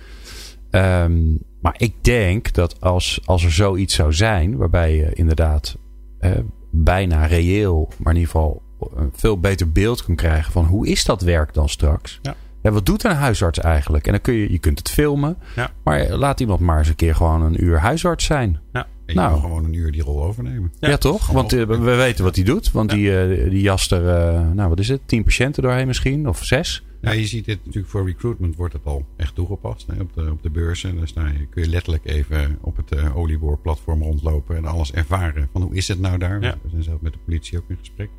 [0.70, 1.20] Ehm,
[1.64, 5.76] maar ik denk dat als, als er zoiets zou zijn, waarbij je inderdaad
[6.18, 6.30] eh,
[6.70, 8.62] bijna reëel, maar in ieder geval
[8.96, 12.18] een veel beter beeld kan krijgen van hoe is dat werk dan straks?
[12.22, 12.34] Ja.
[12.62, 14.06] Ja, wat doet een huisarts eigenlijk?
[14.06, 15.70] En dan kun je, je kunt het filmen, Ja.
[15.84, 18.60] maar laat iemand maar eens een keer gewoon een uur huisarts zijn.
[18.72, 18.80] Ja.
[18.82, 19.30] En je Nou.
[19.32, 20.72] kan gewoon een uur die rol overnemen.
[20.80, 21.26] Ja, toch?
[21.30, 22.70] Want eh, we we weten wat hij doet.
[22.72, 26.28] Want die, eh, die jast er, eh, nou wat is het, tien patiënten doorheen misschien?
[26.28, 26.84] Of zes?
[27.04, 29.86] Ja, je ziet dit natuurlijk voor recruitment wordt het al echt toegepast.
[29.86, 30.96] Hè, op, de, op de beurzen.
[31.14, 35.48] Daar je, kun je letterlijk even op het eh olieboorplatform rondlopen en alles ervaren.
[35.52, 36.42] Van hoe is het nou daar?
[36.42, 36.58] Ja.
[36.62, 38.10] We zijn zelf met de politie ook in gesprek.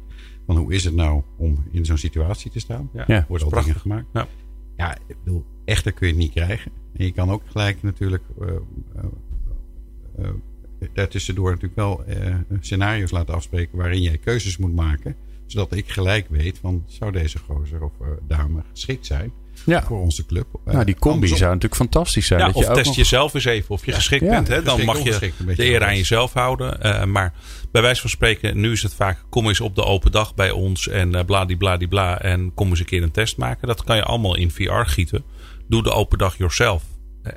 [0.45, 2.89] Van hoe is het nou om in zo'n situatie te staan?
[2.93, 3.25] Ja, Ja.
[3.27, 3.73] Worden al prachtig.
[3.73, 4.07] dingen gemaakt.
[4.13, 4.27] Ja.
[4.77, 6.71] Ja, ik bedoel, echter kun je het niet krijgen.
[6.93, 8.47] En je kan ook gelijk natuurlijk eh,
[10.17, 10.29] eh,
[10.93, 15.15] daartussendoor natuurlijk wel eh, scenario's laten afspreken waarin jij keuzes moet maken.
[15.45, 19.31] Zodat ik gelijk weet van zou deze gozer of eh, dame geschikt zijn
[19.65, 19.83] Ja.
[19.83, 20.47] voor onze club.
[20.65, 21.37] Eh, Nou, die combi andersom.
[21.37, 22.39] zou natuurlijk fantastisch zijn.
[22.39, 24.29] Ja, dat of je ook test nog- jezelf eens even of je geschikt Ja.
[24.29, 24.47] bent.
[24.47, 24.61] Hè?
[24.63, 24.85] Dan Geschikt,
[25.39, 26.81] mag je de eer aan jezelf houden.
[26.81, 27.33] Eh, maar
[27.71, 29.25] bij wijze van spreken, nu is het vaak...
[29.29, 32.21] kom eens op de open dag bij ons en uh, bladibladibla...
[32.21, 33.67] en kom eens een keer een test maken.
[33.67, 35.23] Dat kan je allemaal in VR gieten.
[35.67, 36.83] Doe de open dag yourself.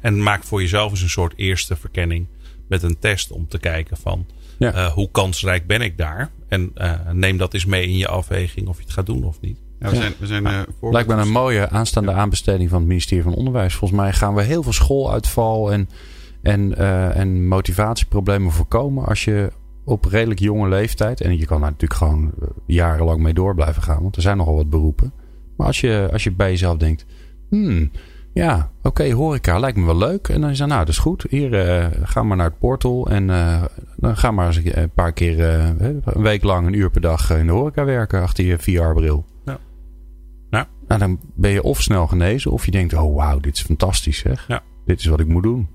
[0.01, 2.27] En maak voor jezelf eens een soort eerste verkenning...
[2.69, 4.27] met een test om te kijken van...
[4.59, 4.73] Ja.
[4.73, 6.31] eh, hoe kansrijk ben ik daar?
[6.49, 9.41] En eh, neem dat eens mee in je afweging of je het gaat doen of
[9.41, 9.59] niet.
[9.81, 13.23] Ja, we zijn, we zijn, eh, Lijkt me een mooie aanstaande aanbesteding van het ministerie
[13.23, 13.75] van Onderwijs.
[13.75, 15.89] Volgens mij gaan we heel veel schooluitval en,
[16.43, 19.53] en, eh, en motivatieproblemen voorkomen als je
[19.85, 22.33] op redelijk jonge leeftijd, en je kan daar natuurlijk gewoon
[22.67, 25.13] jarenlang mee door blijven gaan, want er zijn nogal wat beroepen.
[25.57, 27.07] Maar als je, als je bij jezelf denkt,
[27.49, 27.91] hmm,
[28.33, 30.29] ja, oké, horeca lijkt me wel leuk.
[30.29, 31.27] En dan is dat, nou, dat is goed.
[31.31, 33.63] Hier, eh, ga maar naar het portal en eh,
[33.97, 37.01] dan ga maar eens een een paar keer, eh, een week lang, een uur per
[37.01, 39.25] dag in de horeca werken achter je VR-bril.
[39.45, 39.59] Ja.
[40.51, 40.69] Ja.
[40.89, 44.19] Nou, dan ben je of snel genezen, of je denkt, oh wauw, dit is fantastisch
[44.19, 44.45] zeg.
[44.49, 44.63] Ja.
[44.85, 45.69] Dit is wat ik moet doen.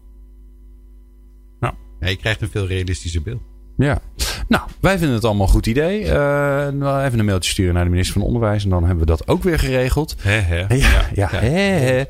[2.00, 3.42] ja, je krijgt een veel realistischer beeld.
[3.78, 4.02] Ja.
[4.48, 6.02] Nou, wij vinden het allemaal een goed idee.
[6.02, 6.68] Uh,
[7.06, 8.64] even een mailtje sturen naar de minister van Onderwijs.
[8.64, 10.16] En dan hebben we dat ook weer geregeld.
[10.20, 10.76] He, he.
[10.76, 11.40] Ja, ja, ja.
[11.40, 12.06] He,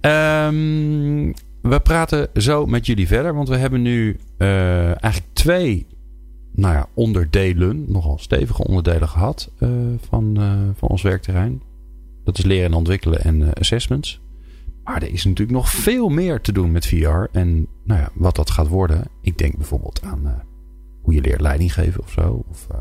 [0.00, 0.46] he.
[0.46, 3.34] Um, we praten zo met jullie verder.
[3.34, 5.86] Want we hebben nu uh, eigenlijk twee
[6.52, 7.84] nou ja, onderdelen.
[7.88, 9.68] Nogal stevige onderdelen gehad uh,
[10.08, 10.36] van,
[10.76, 11.62] van ons werkterrein.
[12.24, 14.20] Dat is leren en ontwikkelen en assessments.
[14.84, 17.24] Maar er is natuurlijk nog veel meer te doen met VR.
[17.32, 19.04] En nou ja, wat dat gaat worden.
[19.20, 20.42] Ik denk bijvoorbeeld aan
[21.04, 22.44] hoe je leert leiding geven of zo.
[22.50, 22.78] Of, uh,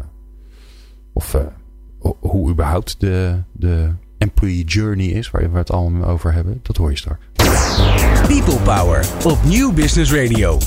[1.14, 1.42] of uh,
[2.20, 6.60] hoe überhaupt de, de employee journey is, waar we het allemaal over hebben.
[6.62, 7.26] Dat hoor je straks.
[8.28, 10.58] People Power op Nieuw Business Radio.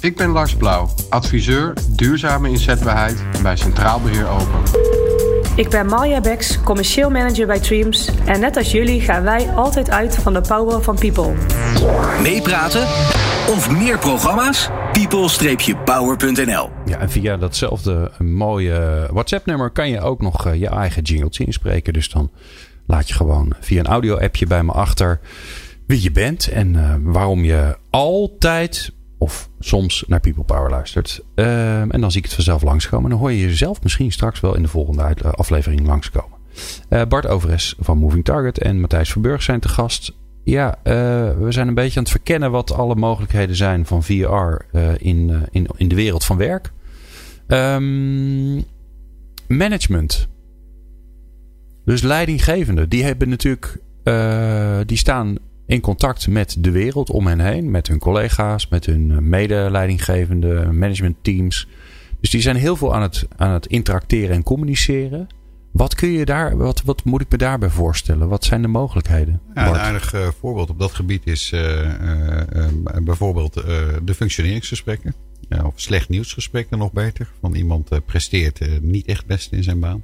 [0.00, 4.78] Ik ben Lars Blauw, adviseur duurzame inzetbaarheid bij Centraal Beheer Open.
[5.54, 8.10] Ik ben Marja Beks, commercieel manager bij Dreams.
[8.24, 11.32] En net als jullie gaan wij altijd uit van de power van people.
[12.22, 12.82] Meepraten
[13.48, 14.70] of meer programma's?
[15.08, 21.92] people-power.nl Ja, en via datzelfde mooie WhatsApp-nummer kan je ook nog je eigen jingletje inspreken.
[21.92, 22.30] Dus dan
[22.86, 25.20] laat je gewoon via een audio-appje bij me achter
[25.86, 31.22] wie je bent en uh, waarom je altijd of soms naar People Power luistert.
[31.34, 33.04] Uh, en dan zie ik het vanzelf langskomen.
[33.04, 36.38] En dan hoor je jezelf misschien straks wel in de volgende aflevering langskomen.
[37.08, 40.12] Bart Overes van Moving Target en Matthijs Verburg zijn te gast.
[40.50, 40.92] Ja, uh,
[41.38, 45.46] we zijn een beetje aan het verkennen wat alle mogelijkheden zijn van VR uh, in,
[45.50, 46.72] in, in de wereld van werk.
[47.46, 48.64] Um,
[49.48, 50.28] management.
[51.84, 53.78] Dus leidinggevenden, die hebben natuurlijk,
[54.86, 55.36] die staan
[55.66, 57.70] in contact met de wereld om hen heen.
[57.70, 61.68] Met hun collega's, met hun medeleidinggevende, managementteams.
[62.20, 65.28] Dus die zijn heel veel aan het, aan het interacteren en communiceren.
[65.70, 68.28] Wat kun je daar, wat, wat moet ik me daarbij voorstellen?
[68.28, 69.40] Wat zijn de mogelijkheden?
[69.54, 72.66] Ja, een aardig uh, voorbeeld op dat gebied is uh, uh,
[73.02, 73.54] bijvoorbeeld
[74.04, 75.14] de functioneringsgesprekken.
[75.64, 77.30] of slecht nieuwsgesprekken nog beter.
[77.40, 80.02] Van iemand presteert niet echt best in zijn baan.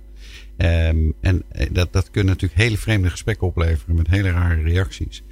[0.56, 5.22] Um, en dat, dat kunnen natuurlijk hele vreemde gesprekken opleveren met hele rare reacties.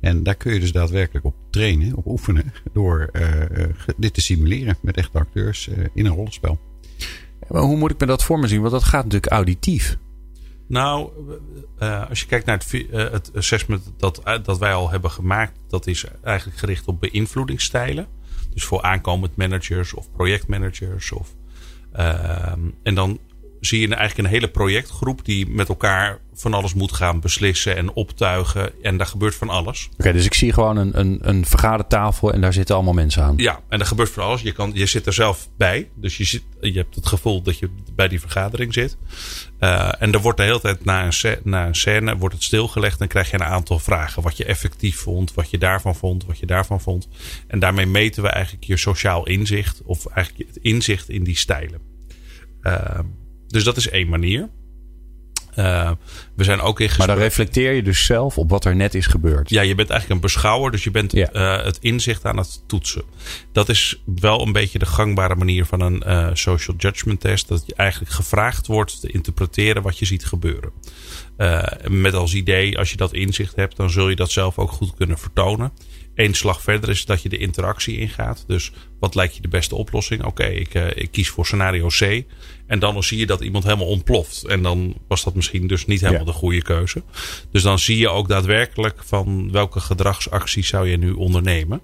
[0.00, 3.10] En daar kun je dus daadwerkelijk op trainen, op oefenen, door
[3.96, 6.60] dit te simuleren met echte acteurs in een rollenspel.
[7.48, 8.60] Maar hoe moet ik me dat voor me zien?
[8.60, 9.98] Want dat gaat natuurlijk auditief.
[10.66, 11.10] Nou,
[11.78, 13.92] uh, als je kijkt naar het, het assessment
[14.44, 18.06] dat, wij al hebben gemaakt, dat is eigenlijk gericht op beïnvloedingsstijlen.
[18.52, 21.12] Dus voor aankomend managers of projectmanagers.
[21.12, 21.34] Of,
[22.82, 23.18] en dan
[23.66, 27.92] zie je eigenlijk een hele projectgroep die met elkaar van alles moet gaan beslissen en
[27.92, 28.82] optuigen.
[28.82, 29.84] En daar gebeurt van alles.
[29.86, 33.22] Oké, okay, dus ik zie gewoon een, een, een vergadertafel en daar zitten allemaal mensen
[33.22, 33.34] aan.
[33.36, 34.42] Ja, en er gebeurt van alles.
[34.42, 35.90] Je, kan, je zit er zelf bij.
[35.94, 38.96] Dus je, zit, je hebt het gevoel dat je bij die vergadering zit.
[39.60, 43.00] Uh, en er wordt de hele tijd na een, na een scène wordt het stilgelegd.
[43.00, 44.22] En krijg je een aantal vragen.
[44.22, 47.08] Wat je effectief vond, wat je daarvan vond, wat je daarvan vond.
[47.46, 49.82] En daarmee meten we eigenlijk je sociaal inzicht.
[49.84, 51.80] Of eigenlijk het inzicht in die stijlen.
[52.62, 52.98] Uh,
[53.46, 54.48] dus dat is één manier.
[55.58, 55.90] Uh,
[56.36, 59.06] we zijn ook in Maar dan reflecteer je dus zelf op wat er net is
[59.06, 59.50] gebeurd.
[59.50, 61.32] Ja, je bent eigenlijk een beschouwer, dus je bent ja.
[61.32, 63.02] uh, het inzicht aan het toetsen.
[63.52, 67.48] Dat is wel een beetje de gangbare manier van een uh, social judgment test.
[67.48, 70.72] Dat je eigenlijk gevraagd wordt te interpreteren wat je ziet gebeuren.
[71.88, 74.94] met als idee, als je dat inzicht hebt, dan zul je dat zelf ook goed
[74.94, 75.72] kunnen vertonen.
[76.14, 78.44] Eén slag verder is dat je de interactie ingaat.
[78.46, 80.24] Dus wat lijkt je de beste oplossing?
[80.24, 82.24] Oké, okay, ik, ik kies voor scenario C.
[82.66, 84.46] En dan zie je dat iemand helemaal ontploft.
[84.46, 86.32] En dan was dat misschien dus niet helemaal ja.
[86.32, 87.02] de goede keuze.
[87.50, 91.80] Dus dan zie je ook daadwerkelijk van welke gedragsacties zou je nu ondernemen.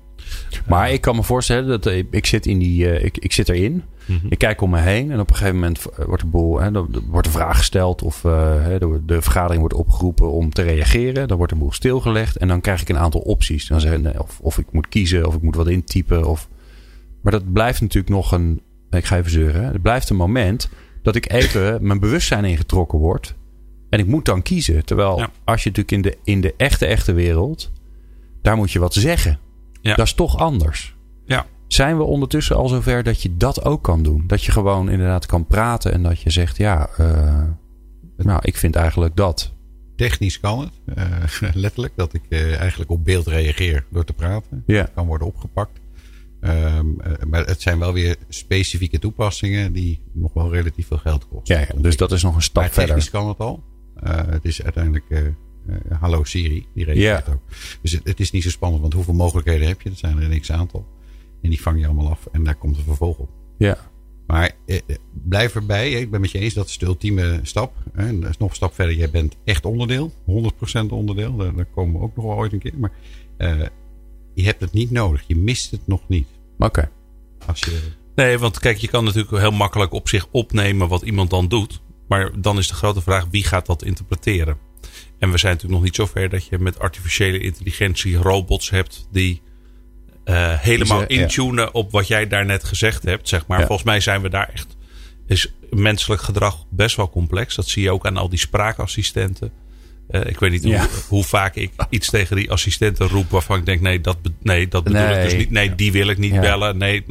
[0.66, 3.48] Maar uh, ik kan me voorstellen dat ik zit, in die, uh, ik, ik zit
[3.48, 3.82] erin.
[4.06, 4.20] -hmm.
[4.28, 6.70] Ik kijk om me heen en op een gegeven moment wordt de boel, hè,
[7.06, 11.28] wordt een vraag gesteld of de, de, vergadering wordt opgeroepen om te reageren.
[11.28, 13.66] Dan wordt de boel stilgelegd en dan krijg ik een aantal opties.
[13.66, 16.26] Dan zeggen of, of ik moet kiezen of ik moet wat intypen.
[16.26, 16.48] Of,
[17.20, 18.60] maar dat blijft natuurlijk nog een,
[18.98, 19.64] ik ga even zeuren.
[19.64, 20.68] Het blijft een moment
[21.02, 23.34] dat ik even mijn bewustzijn ingetrokken word.
[23.90, 24.84] En ik moet dan kiezen.
[24.84, 25.30] Terwijl ja.
[25.44, 27.70] als je natuurlijk in de, in de echte, echte wereld.
[28.42, 29.38] Daar moet je wat zeggen.
[29.80, 29.94] Ja.
[29.94, 30.94] Dat is toch anders.
[31.24, 31.46] Ja.
[31.66, 34.24] Zijn we ondertussen al zover dat je dat ook kan doen?
[34.26, 37.42] Dat je gewoon inderdaad kan praten en dat je zegt: Ja, uh,
[38.16, 39.52] nou, ik vind eigenlijk dat.
[39.96, 40.98] Technisch kan het.
[40.98, 41.92] Uh, letterlijk.
[41.96, 44.62] Dat ik uh, eigenlijk op beeld reageer door te praten.
[44.66, 44.88] Ja.
[44.94, 45.80] Kan worden opgepakt.
[46.40, 46.96] Um,
[47.28, 51.54] maar het zijn wel weer specifieke toepassingen die nog wel relatief veel geld kosten.
[51.54, 52.86] Ja, ja dus dat is nog een stap maar verder.
[52.86, 53.62] Technisch kan het al.
[54.04, 57.32] Uh, het is uiteindelijk uh, uh, Hallo Siri, die reageert ja.
[57.32, 57.40] ook.
[57.82, 59.88] Dus het, het, is niet zo spannend, want hoeveel mogelijkheden heb je?
[59.88, 60.86] Dat zijn er een x-aantal.
[61.42, 63.30] En die vang je allemaal af en daar komt een vervolg op.
[63.58, 63.78] Ja.
[64.26, 64.50] Maar
[65.28, 65.90] blijf erbij.
[65.90, 67.74] Ik ben met je eens, dat is de ultieme stap.
[67.92, 68.94] En dat is nog een stap verder.
[68.94, 70.12] Jij bent echt onderdeel.
[70.26, 71.36] 100% onderdeel.
[71.36, 72.74] Daar, daar komen we ook nog wel ooit een keer.
[72.76, 72.92] Maar
[74.34, 75.22] je hebt het niet nodig.
[75.26, 76.28] Je mist het nog niet.
[76.58, 76.64] Oké.
[76.64, 76.88] Okay.
[77.46, 81.30] Als je Nee, want kijk, je kan natuurlijk heel makkelijk op zich opnemen wat iemand
[81.30, 81.80] dan doet.
[82.08, 84.58] Maar dan is de grote vraag, wie gaat dat interpreteren?
[85.18, 89.08] En we zijn natuurlijk nog niet zo ver dat je met artificiële intelligentie robots hebt
[89.10, 89.42] die
[90.24, 93.28] uh, helemaal intunen op wat jij daarnet gezegd hebt.
[93.28, 93.58] Zeg maar.
[93.58, 94.76] Volgens mij zijn we daar echt.
[95.26, 97.54] Is menselijk gedrag best wel complex.
[97.54, 99.52] Dat zie je ook aan al die spraakassistenten.
[100.10, 103.66] Uh, ik weet niet hoe, hoe, vaak ik iets tegen die assistenten roep waarvan ik
[103.66, 105.50] denk: nee, dat, nee, dat bedoel ik dus niet.
[105.50, 106.78] Nee, die wil ik niet bellen.
[106.78, 107.04] Nee,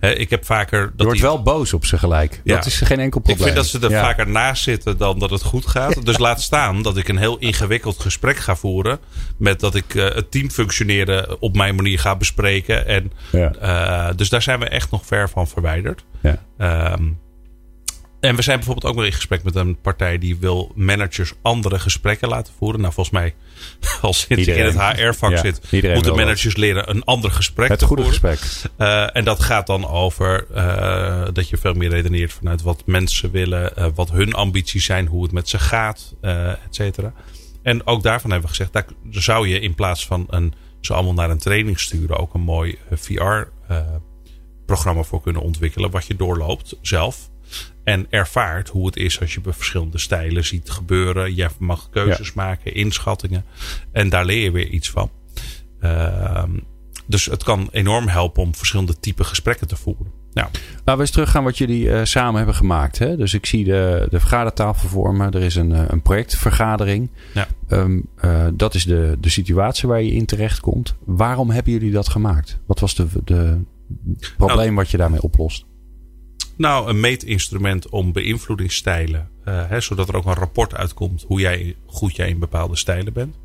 [0.00, 0.80] uh, ik heb vaker.
[0.80, 2.40] Dat je wordt wel boos op ze gelijk.
[2.44, 3.38] Dat is geen enkel probleem.
[3.38, 6.06] Ik vind dat ze er vaker naast zitten dan dat het goed gaat.
[6.06, 8.98] Dus laat staan dat ik een heel ingewikkeld gesprek ga voeren.
[9.36, 12.86] Met dat ik uh, het team functioneren op mijn manier ga bespreken.
[12.86, 13.12] En,
[14.16, 16.04] dus daar zijn we echt nog ver van verwijderd.
[16.58, 17.18] Um,
[18.20, 21.78] en we zijn bijvoorbeeld ook nog in gesprek met een partij die wil managers andere
[21.78, 22.80] gesprekken laten voeren.
[22.80, 23.34] Nou, volgens mij,
[24.00, 25.60] als sinds in het HR-vak zit,
[25.94, 28.20] moeten managers leren een ander gesprek het te goede voeren.
[28.20, 28.70] gesprek.
[28.78, 33.30] Uh, en dat gaat dan over uh, dat je veel meer redeneert vanuit wat mensen
[33.30, 37.12] willen, uh, wat hun ambities zijn, hoe het met ze gaat, et cetera.
[37.62, 41.14] En ook daarvan hebben we gezegd, daar zou je in plaats van een, ze allemaal
[41.14, 47.30] naar een training sturen, ook een mooi VR-programma voor kunnen ontwikkelen, wat je doorloopt zelf.
[47.86, 51.34] En ervaart hoe het is als je bij verschillende stijlen ziet gebeuren.
[51.34, 53.44] Je mag keuzes maken, inschattingen.
[53.92, 55.10] En daar leer je weer iets van.
[55.80, 56.42] Uh,
[57.06, 60.12] dus het kan enorm helpen om verschillende type gesprekken te voeren.
[60.32, 60.48] Nou.
[60.74, 62.98] Laten we eens teruggaan wat jullie uh, samen hebben gemaakt.
[62.98, 63.16] Hè?
[63.16, 65.32] Dus ik zie de, de vergadertafel vormen.
[65.32, 67.10] Er is een, uh, een projectvergadering.
[67.34, 67.48] Ja.
[67.68, 70.94] Um, uh, dat is de, de situatie waar je in terecht komt.
[71.04, 72.58] Waarom hebben jullie dat gemaakt?
[72.66, 73.60] Wat was de, de
[74.36, 75.64] probleem nou, wat je daarmee oplost?
[76.56, 79.30] Nou, een meetinstrument om beïnvloedingsstijlen.
[79.44, 83.12] Uh, hè, zodat er ook een rapport uitkomt hoe jij, goed jij in bepaalde stijlen
[83.12, 83.38] bent.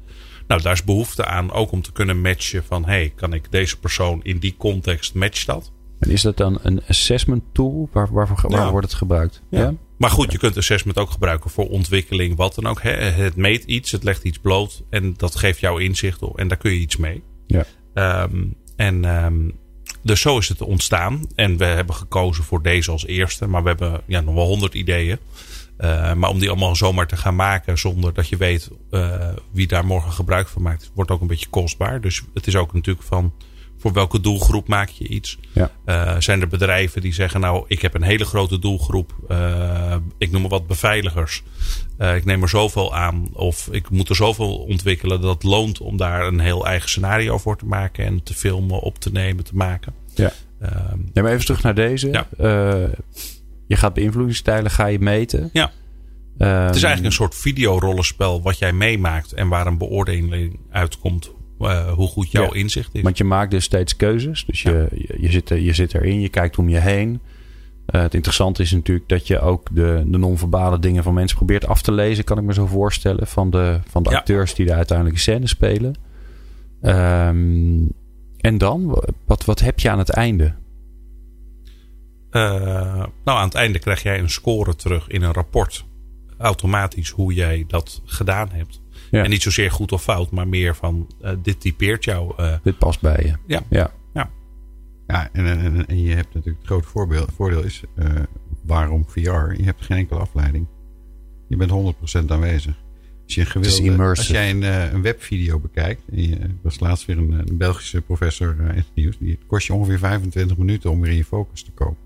[0.47, 2.86] Nou, daar is behoefte aan ook om te kunnen matchen van...
[2.86, 5.71] hey, kan ik deze persoon in die context match dat?
[6.00, 7.89] En is dat dan een assessment tool?
[7.91, 9.41] Waar, waarvoor, waar wordt het gebruikt?
[9.50, 9.60] Ja.
[9.60, 9.74] ja?
[9.97, 12.82] Maar goed, je kunt assessment ook gebruiken voor ontwikkeling, wat dan ook.
[12.82, 12.91] Hè.
[12.91, 16.38] Het meet iets, het legt iets bloot en dat geeft jou inzicht op.
[16.38, 17.24] En daar kun je iets mee.
[17.47, 17.65] Ja.
[18.24, 19.60] Um, en um,
[20.01, 21.25] dus zo is het ontstaan.
[21.35, 23.47] En we hebben gekozen voor deze als eerste.
[23.47, 25.17] Maar we hebben ja, nog wel honderd ideeën.
[25.79, 29.67] Uh, maar om die allemaal zomaar te gaan maken zonder dat je weet uh, wie
[29.67, 32.01] daar morgen gebruik van maakt, wordt ook een beetje kostbaar.
[32.01, 33.33] Dus het is ook natuurlijk van
[33.82, 35.38] voor welke doelgroep maak je iets?
[35.52, 35.72] Ja.
[35.86, 39.15] Uh, zijn er bedrijven die zeggen, nou, ik heb een hele grote doelgroep.
[39.30, 41.44] Uh, ik noem maar wat beveiligers.
[42.00, 43.30] Uh, ik neem er zoveel aan.
[43.34, 47.38] Of ik moet er zoveel ontwikkelen dat het loont om daar een heel eigen scenario
[47.38, 48.06] voor te maken.
[48.06, 49.94] En te filmen, op te nemen, te maken.
[50.13, 50.32] Ja.
[51.13, 52.10] Neem even terug naar deze.
[52.12, 52.28] Ja.
[53.67, 55.50] je gaat beïnvloedingsstijlen, ga je meten.
[55.54, 55.72] Ja.
[56.38, 61.32] het is eigenlijk een soort videorollenspel wat jij meemaakt en waar een beoordeling uitkomt
[61.63, 63.02] uh, hoe goed jouw inzicht is.
[63.02, 64.45] Want je maakt dus steeds keuzes.
[64.45, 64.88] Dus je,
[65.19, 67.19] je, zit, je zit erin, je kijkt om je heen.
[67.95, 71.67] Uh, het interessante is natuurlijk dat je ook de, de non-verbale dingen van mensen probeert
[71.67, 73.28] af te lezen, kan ik me zo voorstellen.
[73.28, 75.95] Van de, van de acteurs die de uiteindelijke scène spelen.
[76.82, 77.91] Um,
[78.38, 80.54] en dan, wat, wat heb je aan het einde?
[82.32, 82.41] Uh,
[83.24, 85.86] nou, aan het einde krijg jij een score terug in een rapport.
[86.38, 88.81] Automatisch hoe jij dat gedaan hebt.
[89.12, 92.34] En niet zozeer goed of fout, maar meer van uh, dit typeert jou.
[92.39, 93.34] Uh, dit past bij je.
[93.47, 93.63] Ja.
[93.69, 94.30] Ja, ja.
[95.08, 98.06] ja en, en, en je hebt natuurlijk het grote voorbeeld, voordeel is uh,
[98.65, 99.19] waarom VR?
[99.58, 100.67] Je hebt geen enkele afleiding.
[101.47, 102.76] Je bent 100% aanwezig.
[103.24, 104.62] Als, je gewilde, als jij een,
[104.93, 106.02] een webvideo bekijkt.
[106.12, 109.17] En je, was laatst weer een, een Belgische professor in het nieuws.
[109.17, 111.97] Die kost je ongeveer 25 minuten om weer in je focus te komen.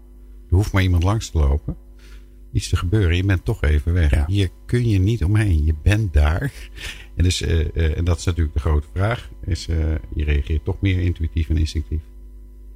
[0.50, 1.76] Er hoeft maar iemand langs te lopen
[2.56, 3.16] iets te gebeuren.
[3.16, 4.26] Je bent toch even weg.
[4.28, 5.66] Hier kun je niet omheen.
[5.66, 6.52] Je bent daar.
[7.16, 9.30] En, dus, uh, uh, en dat is natuurlijk de grote vraag.
[9.46, 9.78] Is, uh,
[10.14, 12.02] je reageert toch meer intuïtief en instinctief.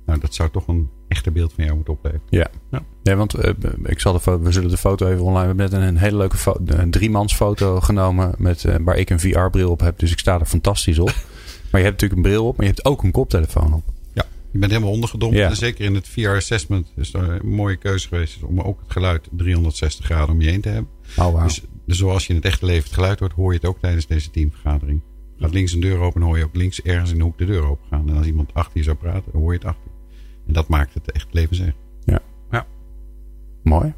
[0.05, 2.25] Nou, dat zou toch een echter beeld van jou moeten opleveren.
[2.29, 2.83] Ja, ja.
[3.03, 3.35] ja want
[3.83, 5.53] ik zal de we zullen de foto even online.
[5.53, 8.33] We hebben net een, hele leuke foto, een driemansfoto genomen.
[8.37, 9.99] Met, waar ik een VR-bril op heb.
[9.99, 11.13] Dus ik sta er fantastisch op.
[11.71, 13.83] maar je hebt natuurlijk een bril op, maar je hebt ook een koptelefoon op.
[14.51, 15.41] Je bent helemaal ondergedompeld.
[15.41, 15.49] Ja.
[15.49, 19.27] En zeker in het VR-assessment is er een mooie keuze geweest om ook het geluid
[19.31, 20.91] 360 graden om je heen te hebben.
[21.17, 21.43] Oh, wow.
[21.43, 23.79] dus, dus, zoals je in het echte leven het geluid hoort, hoor je het ook
[23.79, 25.01] tijdens deze teamvergadering.
[25.39, 27.63] Gaat links een deur open, hoor je ook links ergens in de hoek de deur
[27.63, 28.09] open gaan.
[28.09, 30.15] En als iemand achter je zou praten, dan hoor je het achter je.
[30.47, 31.73] En dat maakt het echt leven zeg.
[32.05, 32.19] Ja.
[32.51, 32.65] ja.
[33.63, 33.93] Mooi.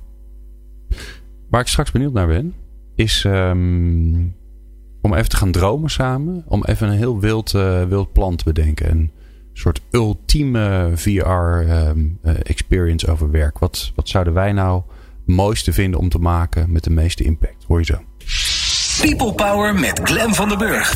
[1.50, 2.54] Waar ik straks benieuwd naar ben,
[2.96, 4.36] is um,
[5.02, 6.44] om even te gaan dromen samen.
[6.48, 8.90] Om even een heel wild, uh, wild plan te bedenken.
[8.90, 9.12] En
[9.54, 13.60] soort ultieme VR-experience ehm, over werk.
[13.60, 14.82] Wat, wat zouden wij nou
[15.26, 17.64] mooiste vinden om te maken met de meeste impact?
[17.68, 18.00] Hoor je zo.
[19.02, 20.96] People Power met Glen van den Burg.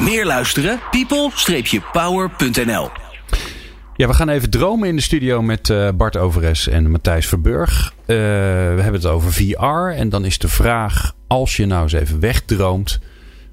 [0.00, 0.80] Meer luisteren?
[0.90, 2.90] people-power.nl
[3.96, 7.94] Ja, we gaan even dromen in de studio met uh, Bart Overes en Matthijs Verburg.
[8.00, 9.92] Uh, we hebben het over VR.
[9.96, 13.00] En dan is de vraag: als je nou eens even wegdroomt,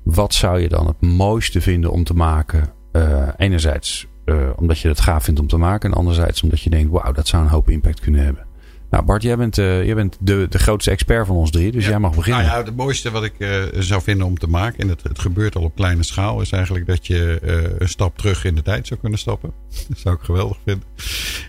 [0.04, 2.74] wat zou je dan het mooiste vinden om te maken?
[2.94, 4.08] Uh, enerzijds
[4.56, 7.28] omdat je het gaaf vindt om te maken, en anderzijds omdat je denkt: wauw, dat
[7.28, 8.50] zou een hoop impact kunnen hebben.
[8.92, 11.86] Nou, Bart, jij bent, uh, jij bent de, de grootste expert van ons drie, dus
[11.86, 12.46] jij mag beginnen.
[12.46, 15.20] Nou ja, het mooiste wat ik uh, zou vinden om te maken, en het, het
[15.20, 18.62] gebeurt al op kleine schaal, is eigenlijk dat je uh, een stap terug in de
[18.62, 19.54] tijd zou kunnen stappen.
[19.90, 20.88] Dat zou ik geweldig vinden.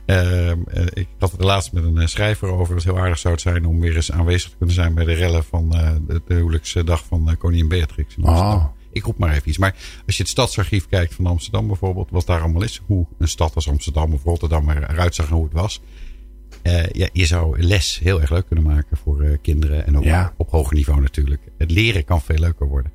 [0.06, 0.58] Ehm,
[0.92, 2.74] ik had het laatst met een schrijver over.
[2.74, 5.14] Het heel aardig zou het zijn om weer eens aanwezig te kunnen zijn bij de
[5.14, 5.70] rellen van
[6.06, 8.24] de, de huwelijksdag van koningin Beatrix in.
[8.24, 8.64] Oh.
[8.92, 9.58] Ik roep maar even iets.
[9.58, 9.74] Maar
[10.06, 13.54] als je het stadsarchief kijkt van Amsterdam bijvoorbeeld, wat daar allemaal is, hoe een stad
[13.54, 15.80] als Amsterdam of Rotterdam eruit zag en hoe het was
[16.62, 19.86] uh, ja, je zou les heel erg leuk kunnen maken voor uh, kinderen.
[19.86, 20.32] En ook ja.
[20.36, 21.40] op hoger niveau natuurlijk.
[21.58, 22.92] Het leren kan veel leuker worden.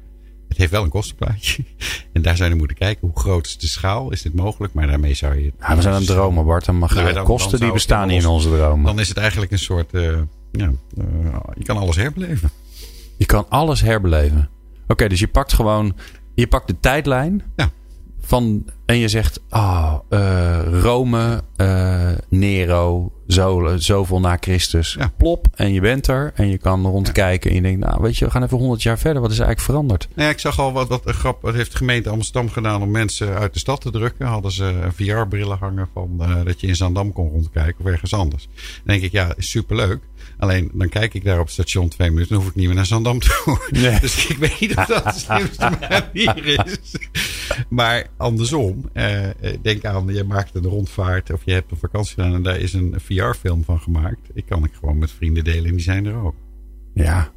[0.48, 1.64] Het heeft wel een kostenplaatje.
[2.14, 3.08] En daar zou je moeten kijken.
[3.08, 4.12] Hoe groot is de schaal?
[4.12, 4.74] Is dit mogelijk?
[4.74, 5.54] Maar daarmee zou je...
[5.60, 6.66] Ja, we zijn aan het dromen, Bart.
[6.66, 8.86] Dan mag nou, dan, kosten dan die bestaan niet in onze dromen.
[8.86, 9.94] Dan is het eigenlijk een soort...
[9.94, 10.18] Uh,
[10.52, 10.72] ja,
[11.56, 12.50] je kan alles herbeleven.
[13.18, 14.50] Je kan alles herbeleven.
[14.88, 15.96] Oké, okay, dus je pakt gewoon...
[16.34, 17.44] Je pakt de tijdlijn.
[17.56, 17.72] Ja.
[18.20, 21.44] Van, en je zegt, ah, oh, Rome,
[22.30, 24.96] Nero, zo, zoveel na Christus.
[25.00, 25.12] Ja.
[25.18, 26.32] Plop, en je bent er.
[26.36, 27.50] En je kan rondkijken.
[27.50, 29.22] En je denkt, nou weet je, we gaan even 100 jaar verder.
[29.22, 30.08] Wat is eigenlijk veranderd?
[30.16, 31.42] Nou ja, ik zag al wat, wat een grap.
[31.42, 34.26] Wat heeft de gemeente Amsterdam gedaan om mensen uit de stad te drukken?
[34.26, 38.48] Hadden ze VR-brillen hangen van uh, dat je in Zandam kon rondkijken of ergens anders.
[38.54, 40.00] Dan denk ik, ja, is superleuk.
[40.38, 42.34] Alleen dan kijk ik daar op station twee minuten.
[42.34, 44.00] Dan hoef ik niet meer naar Zandam te Nee.
[44.00, 46.96] Dus ik weet niet of dat de slimste manier is.
[47.70, 49.28] Maar andersom, uh,
[49.62, 52.74] denk aan, je maakt een rondvaart of je hebt een vakantie gedaan en daar is
[52.74, 54.30] een VR-film van gemaakt.
[54.34, 56.36] Ik kan ik gewoon met vrienden delen en die zijn er ook.
[56.94, 57.32] Ja,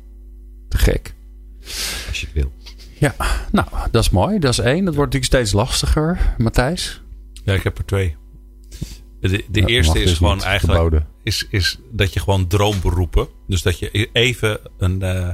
[0.68, 1.14] te gek.
[2.09, 2.53] Als je het wil.
[2.98, 3.14] Ja,
[3.53, 4.38] nou, dat is mooi.
[4.38, 4.84] Dat is één.
[4.84, 7.03] Dat wordt natuurlijk steeds lastiger, Matthijs.
[7.44, 8.16] Ja, ik heb er twee.
[9.21, 13.29] De, de eerste is dus gewoon eigenlijk is, is dat je gewoon droomberoepen.
[13.47, 15.29] Dus dat je even een uh,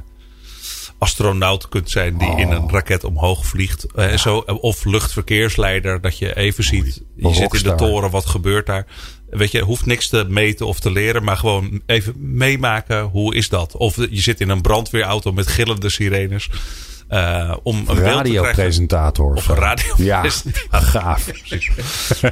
[0.99, 2.70] astronaut kunt zijn die in een oh.
[2.70, 3.87] raket omhoog vliegt.
[3.97, 7.03] Uh, zo, of luchtverkeersleider, dat je even ziet.
[7.16, 8.87] Je zit in de toren, wat gebeurt daar?
[9.30, 13.03] Weet je, hoeft niks te meten of te leren, maar gewoon even meemaken.
[13.03, 13.76] Hoe is dat?
[13.76, 16.49] Of je zit in een brandweerauto met gillende sirenes.
[17.11, 19.34] Uh, om een radiopresentator.
[19.34, 19.94] Of een radio.
[19.96, 20.24] Ja,
[20.70, 21.30] gaaf.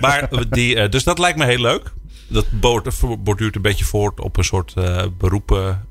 [0.01, 1.93] maar die, uh, dus dat lijkt me heel leuk.
[2.29, 2.47] Dat
[3.18, 5.89] borduurt een beetje voort op een soort uh, beroepen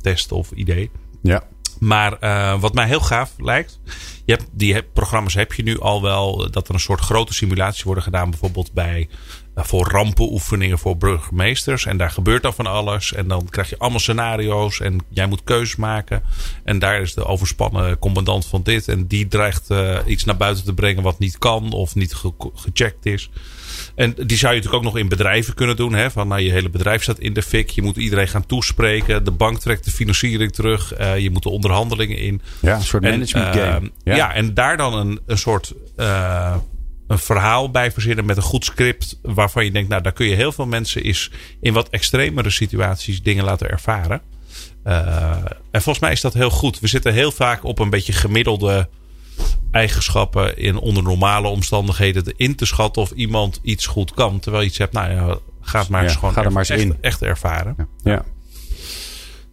[0.00, 0.90] test of idee.
[1.22, 1.42] Ja.
[1.78, 2.18] Maar
[2.60, 3.80] wat mij heel gaaf lijkt.
[4.24, 6.50] Je hebt, die programma's heb je nu al wel.
[6.50, 8.30] Dat er een soort grote simulaties worden gedaan.
[8.30, 9.08] Bijvoorbeeld bij
[9.56, 11.86] voor rampenoefeningen voor burgemeesters.
[11.86, 13.12] En daar gebeurt dan van alles.
[13.12, 14.80] En dan krijg je allemaal scenario's.
[14.80, 16.22] En jij moet keuzes maken.
[16.64, 18.88] En daar is de overspannen commandant van dit.
[18.88, 22.32] En die dreigt uh, iets naar buiten te brengen wat niet kan of niet ge
[22.54, 23.30] gecheckt is.
[23.94, 25.94] En die zou je natuurlijk ook nog in bedrijven kunnen doen.
[25.94, 26.10] Hè?
[26.10, 27.70] Van nou, je hele bedrijf staat in de fik.
[27.70, 29.24] Je moet iedereen gaan toespreken.
[29.24, 30.98] De bank trekt de financiering terug.
[30.98, 32.40] Uh, je moet de onderhandelingen in.
[32.60, 33.80] Ja, een soort management game.
[33.80, 34.16] Uh, ja.
[34.16, 34.34] ja.
[34.34, 35.74] en daar dan een, een soort
[37.06, 39.18] een verhaal bij verzinnen met een goed script.
[39.22, 41.30] Waarvan je denkt, nou, daar kun je heel veel mensen is
[41.60, 44.22] in wat extremere situaties dingen laten ervaren.
[44.86, 45.30] Uh,
[45.70, 46.80] en volgens mij is dat heel goed.
[46.80, 48.88] We zitten heel vaak op een beetje gemiddelde
[49.70, 54.40] eigenschappen in onder normale omstandigheden in te schatten of iemand iets goed kan.
[54.40, 56.82] Terwijl je iets hebt, nou ja, gaat maar eens gewoon ga er maar eens echt,
[56.82, 56.96] in.
[57.00, 57.74] echt ervaren.
[57.76, 58.12] Ja.
[58.12, 58.24] ja.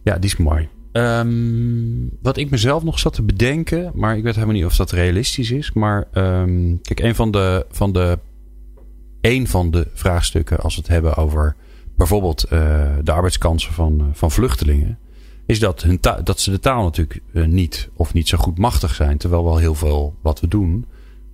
[0.04, 0.68] Ja, die is mooi.
[0.92, 4.90] Um, wat ik mezelf nog zat te bedenken, maar ik weet helemaal niet of dat
[4.90, 5.72] realistisch is.
[5.72, 8.18] Maar um, kijk, een van de, van de,
[9.20, 11.56] een van de vraagstukken als we het hebben over
[11.96, 12.50] bijvoorbeeld uh,
[13.02, 14.98] de arbeidskansen van, uh, van vluchtelingen,
[15.46, 18.94] is dat, hun dat ze de taal natuurlijk uh, niet of niet zo goed machtig
[18.94, 19.18] zijn.
[19.18, 20.86] Terwijl wel heel veel wat we doen,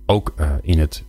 [0.05, 1.03] ook in het,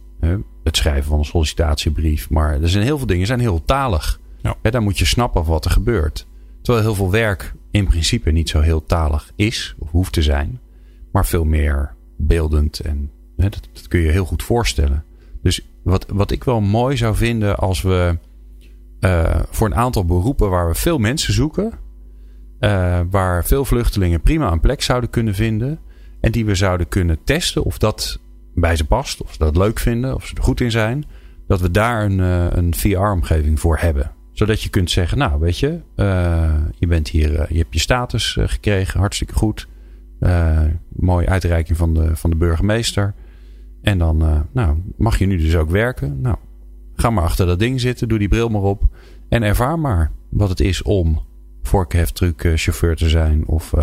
[0.65, 2.31] het schrijven van een sollicitatiebrief.
[2.31, 4.21] Maar er zijn heel veel dingen zijn heel talig.
[4.43, 4.55] Ja.
[4.63, 6.27] He, daar moet je snappen wat er gebeurt.
[6.63, 10.61] Terwijl heel veel werk in principe niet zo heel talig is of hoeft te zijn,
[11.13, 15.05] maar veel meer beeldend en hè, dat, kun je heel goed voorstellen.
[15.43, 18.19] Dus wat, wat ik wel mooi zou vinden als we
[19.01, 21.73] uh, voor een aantal beroepen waar we veel mensen zoeken,
[22.61, 25.79] uh, waar veel vluchtelingen prima een plek zouden kunnen vinden
[26.21, 28.21] en die we zouden kunnen testen of dat
[28.55, 31.05] bij ze past, of ze dat leuk vinden, of ze er goed in zijn,
[31.47, 35.59] dat we daar een, uh, een VR-omgeving voor hebben zodat je kunt zeggen, nou weet
[35.59, 39.69] je, uh, je bent hier, uh, je hebt je status uh, gekregen, hartstikke goed.
[40.89, 43.15] mooie uitreiking van de, van de burgemeester.
[43.83, 46.21] En dan nou, mag je nu dus ook werken.
[46.21, 46.37] Nou,
[46.95, 48.83] ga maar achter dat ding zitten, doe die bril maar op.
[49.29, 51.23] En ervaar maar wat het is om
[51.63, 53.75] vorkheftruck chauffeur te zijn of,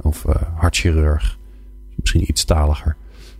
[0.00, 1.38] of hartchirurg.
[1.96, 2.96] Misschien iets taliger.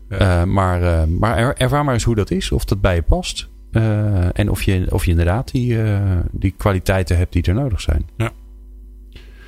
[0.08, 0.44] Ja.
[0.44, 3.50] maar maar ervaar maar eens hoe dat is, of dat bij je past.
[3.72, 7.80] Eh, en of je, of je inderdaad die, eh, die kwaliteiten hebt die er nodig
[7.80, 8.06] zijn.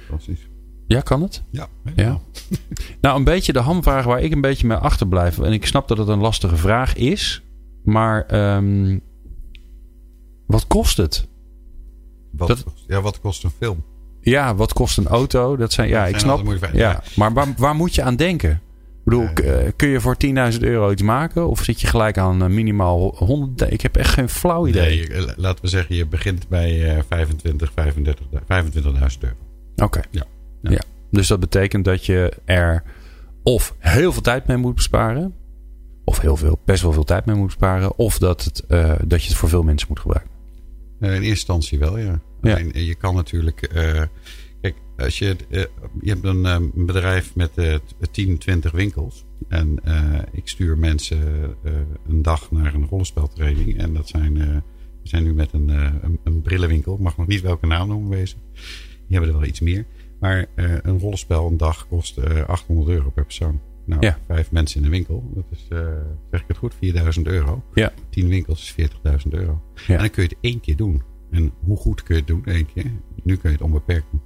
[0.07, 0.49] Fantastisch.
[0.87, 1.43] Ja, kan het?
[1.51, 1.67] Ja.
[1.97, 2.19] Ja.
[3.01, 5.39] Nou, een beetje de hamvraag waar ik een beetje mee achterblijf.
[5.39, 7.43] En ik snap dat het een lastige vraag is.
[7.83, 8.99] Maar ehm,
[10.47, 11.29] wat kost het?
[12.31, 13.85] Wat, Dat- kost, ja, wat kost een film?
[14.21, 15.57] Ja, wat kost een auto?
[15.57, 16.73] Dat zijn, ja, Dat ik zijn snap.
[16.75, 18.61] Ja, maar waar, waar moet je aan denken?
[19.05, 21.49] Ik bedoel, eh, kun je voor 10.000 euro iets maken?
[21.49, 23.73] Of zit je gelijk aan eh, minimaal 100?
[23.73, 25.09] Ik heb echt geen flauw idee.
[25.09, 29.35] Nee, eh, laten we zeggen, je begint bij eh 25, 35, 25.000 euro.
[29.77, 30.01] Oké.
[30.11, 30.25] Ja.
[30.63, 30.71] Ja.
[30.71, 30.83] Ja.
[31.11, 32.83] Dus dat betekent dat je er
[33.43, 35.35] of heel veel tijd mee moet besparen.
[36.05, 37.99] Of heel veel, best wel veel tijd mee moet besparen.
[37.99, 38.65] Of dat, het,
[39.09, 40.31] dat je het voor veel mensen moet gebruiken.
[41.01, 42.21] In eerste instantie wel, ja.
[42.43, 42.55] Ja.
[42.55, 43.71] Alleen, je kan natuurlijk...
[44.97, 45.65] als je, eh,
[46.01, 49.25] je hebt een eh, bedrijf met eh, t- 10, 20 winkels.
[49.49, 51.19] En eh, ik stuur mensen
[51.63, 51.73] eh,
[52.09, 53.79] een dag naar een rollenspeltraining.
[53.79, 54.37] En dat zijn...
[54.41, 54.47] eh,
[55.03, 56.95] we zijn nu met een, eh, een, een brillenwinkel.
[56.95, 58.39] Ik mag nog niet welke naam noemen wezen.
[58.53, 59.87] Die hebben er wel iets meer.
[60.21, 63.61] Maar eh, een rollenspel een dag kost eh 800 euro per persoon.
[63.85, 64.19] Nou, Ja.
[64.27, 65.31] vijf mensen in een winkel.
[65.35, 65.87] Dat is, eh,
[66.31, 67.63] zeg ik het goed, 4000 euro.
[67.75, 67.93] Ja.
[68.11, 69.63] 10 winkels is 40.000 euro.
[69.87, 69.95] Ja.
[69.95, 71.03] En dan kun je het één keer doen.
[71.31, 72.43] En hoe goed kun je het doen?
[72.45, 72.91] Eén keer.
[73.23, 74.21] Nu kun je het onbeperkt doen.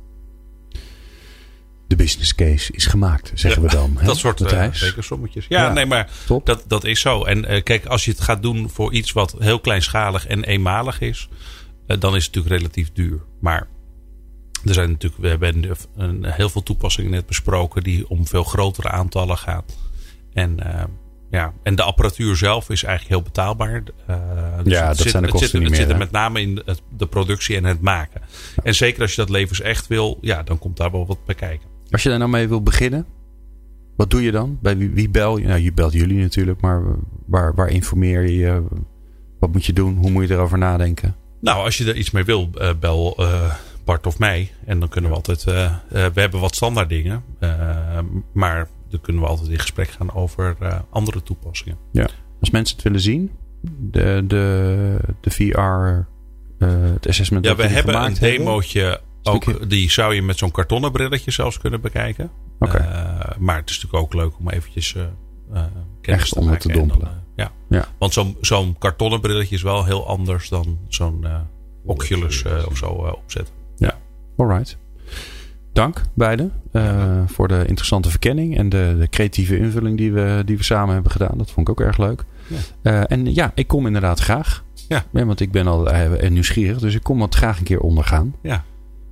[1.89, 3.97] De business case is gemaakt, zeggen we dan.
[3.99, 4.83] hè, Dat soort uh, Matthijs?
[4.83, 5.47] rekensommetjes.
[5.49, 5.73] Ja, Ja.
[5.73, 6.47] nee, maar Top.
[6.47, 7.25] dat, dat is zo.
[7.25, 11.01] En eh, kijk, als je het gaat doen voor iets wat heel kleinschalig en eenmalig
[11.01, 11.29] is,
[11.87, 13.21] eh, dan is het natuurlijk relatief duur.
[13.41, 13.67] Maar
[14.65, 18.89] er zijn natuurlijk, we hebben een, heel veel toepassingen net besproken die om veel grotere
[18.91, 19.77] aantallen gaat.
[20.33, 20.85] En, eh,
[21.31, 23.83] ja, en de apparatuur zelf is eigenlijk heel betaalbaar.
[24.07, 24.17] Eh,
[24.65, 26.41] Ja, het dat zijn de het kosten zit, niet het meer, zit er met name
[26.41, 28.21] in het- de productie en het maken.
[28.63, 31.35] En zeker als je dat levens echt wil, ja, dan komt daar wel wat bij
[31.35, 31.68] kijken.
[31.91, 33.07] Als je daar nou mee wil beginnen,
[33.97, 34.59] wat doe je dan?
[34.63, 35.47] Bij wie, wie bel je?
[35.47, 36.83] Nou, je belt jullie natuurlijk, maar
[37.27, 38.63] waar, waar informeer je je?
[39.41, 39.97] Wat moet je doen?
[39.97, 41.15] Hoe moet je erover nadenken?
[41.41, 44.51] Nou, als je er iets mee wil, eh, bel eh, Bart of mij.
[44.65, 45.45] En dan kunnen we altijd.
[45.47, 47.23] eh, we hebben wat standaard dingen.
[48.33, 50.57] maar dan kunnen we altijd in gesprek gaan over
[50.91, 51.79] andere toepassingen.
[52.41, 53.31] Als mensen het willen zien,
[53.91, 56.07] de, de, de VR,
[56.67, 59.01] het assessment Ja, dat we hebben een demootje.
[59.35, 62.31] Ook, die zou je met zo'n kartonnen brilletje zelfs kunnen bekijken.
[62.59, 62.71] Eh,
[63.39, 65.63] maar het is natuurlijk ook leuk om eventjes eh, eh,
[66.01, 67.25] kennis Echt te onder te dan, dompelen.
[67.37, 67.53] ja.
[67.69, 67.85] Ja.
[67.99, 71.41] Want zo'n zo'n kartonnen brilletje is wel heel anders dan zo'n eh,
[71.85, 73.55] Oculus of zo opzetten.
[74.37, 74.77] Alright.
[75.73, 76.53] Dank beiden
[77.27, 81.13] voor de interessante verkenning en de, de creatieve invulling die we, die we samen hebben
[81.13, 81.39] gedaan.
[81.39, 82.25] Dat vond ik ook erg leuk.
[82.83, 83.07] Ja.
[83.07, 84.65] En ja, ik kom inderdaad graag.
[84.89, 85.05] Ja.
[85.11, 85.89] want ik ben al
[86.29, 88.35] nieuwsgierig, dus ik kom wat graag een keer ondergaan.
[88.43, 88.65] Ja,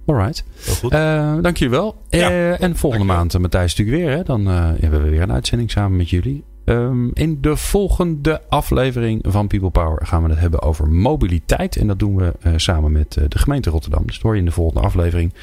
[0.07, 0.45] Alright.
[0.81, 0.93] goed.
[0.93, 1.97] Eh, dank jullie wel.
[2.09, 3.17] Ja, Eh, en volgende dankjewel.
[3.17, 4.17] maand, eh, Matthijs, natuurlijk weer.
[4.17, 4.23] Hè?
[4.23, 6.45] Dan hebben we weer een uitzending samen met jullie.
[6.65, 11.77] Ehm, in de volgende aflevering van People Power gaan we het hebben over mobiliteit.
[11.77, 14.03] En dat doen we samen met de gemeente Rotterdam.
[14.07, 15.35] Dus dat hoor je in de volgende aflevering.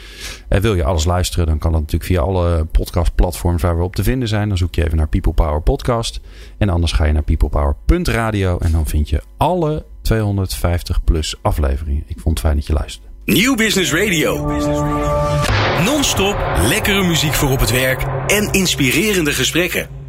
[0.47, 3.95] Eh, wil je alles luisteren, dan kan dat natuurlijk via alle podcastplatforms waar we op
[3.95, 4.47] te vinden zijn.
[4.47, 6.20] Dan zoek je even naar People Power Podcast.
[6.57, 8.57] En anders ga je naar peoplepower.radio.
[8.57, 12.03] En dan vind je alle 250 plus afleveringen.
[12.07, 13.07] Ik vond het fijn dat je luisterde.
[13.26, 14.47] Nieuw Business Radio.
[15.84, 20.01] Non-stop lekkere muziek voor op het werk en inspirerende gesprekken.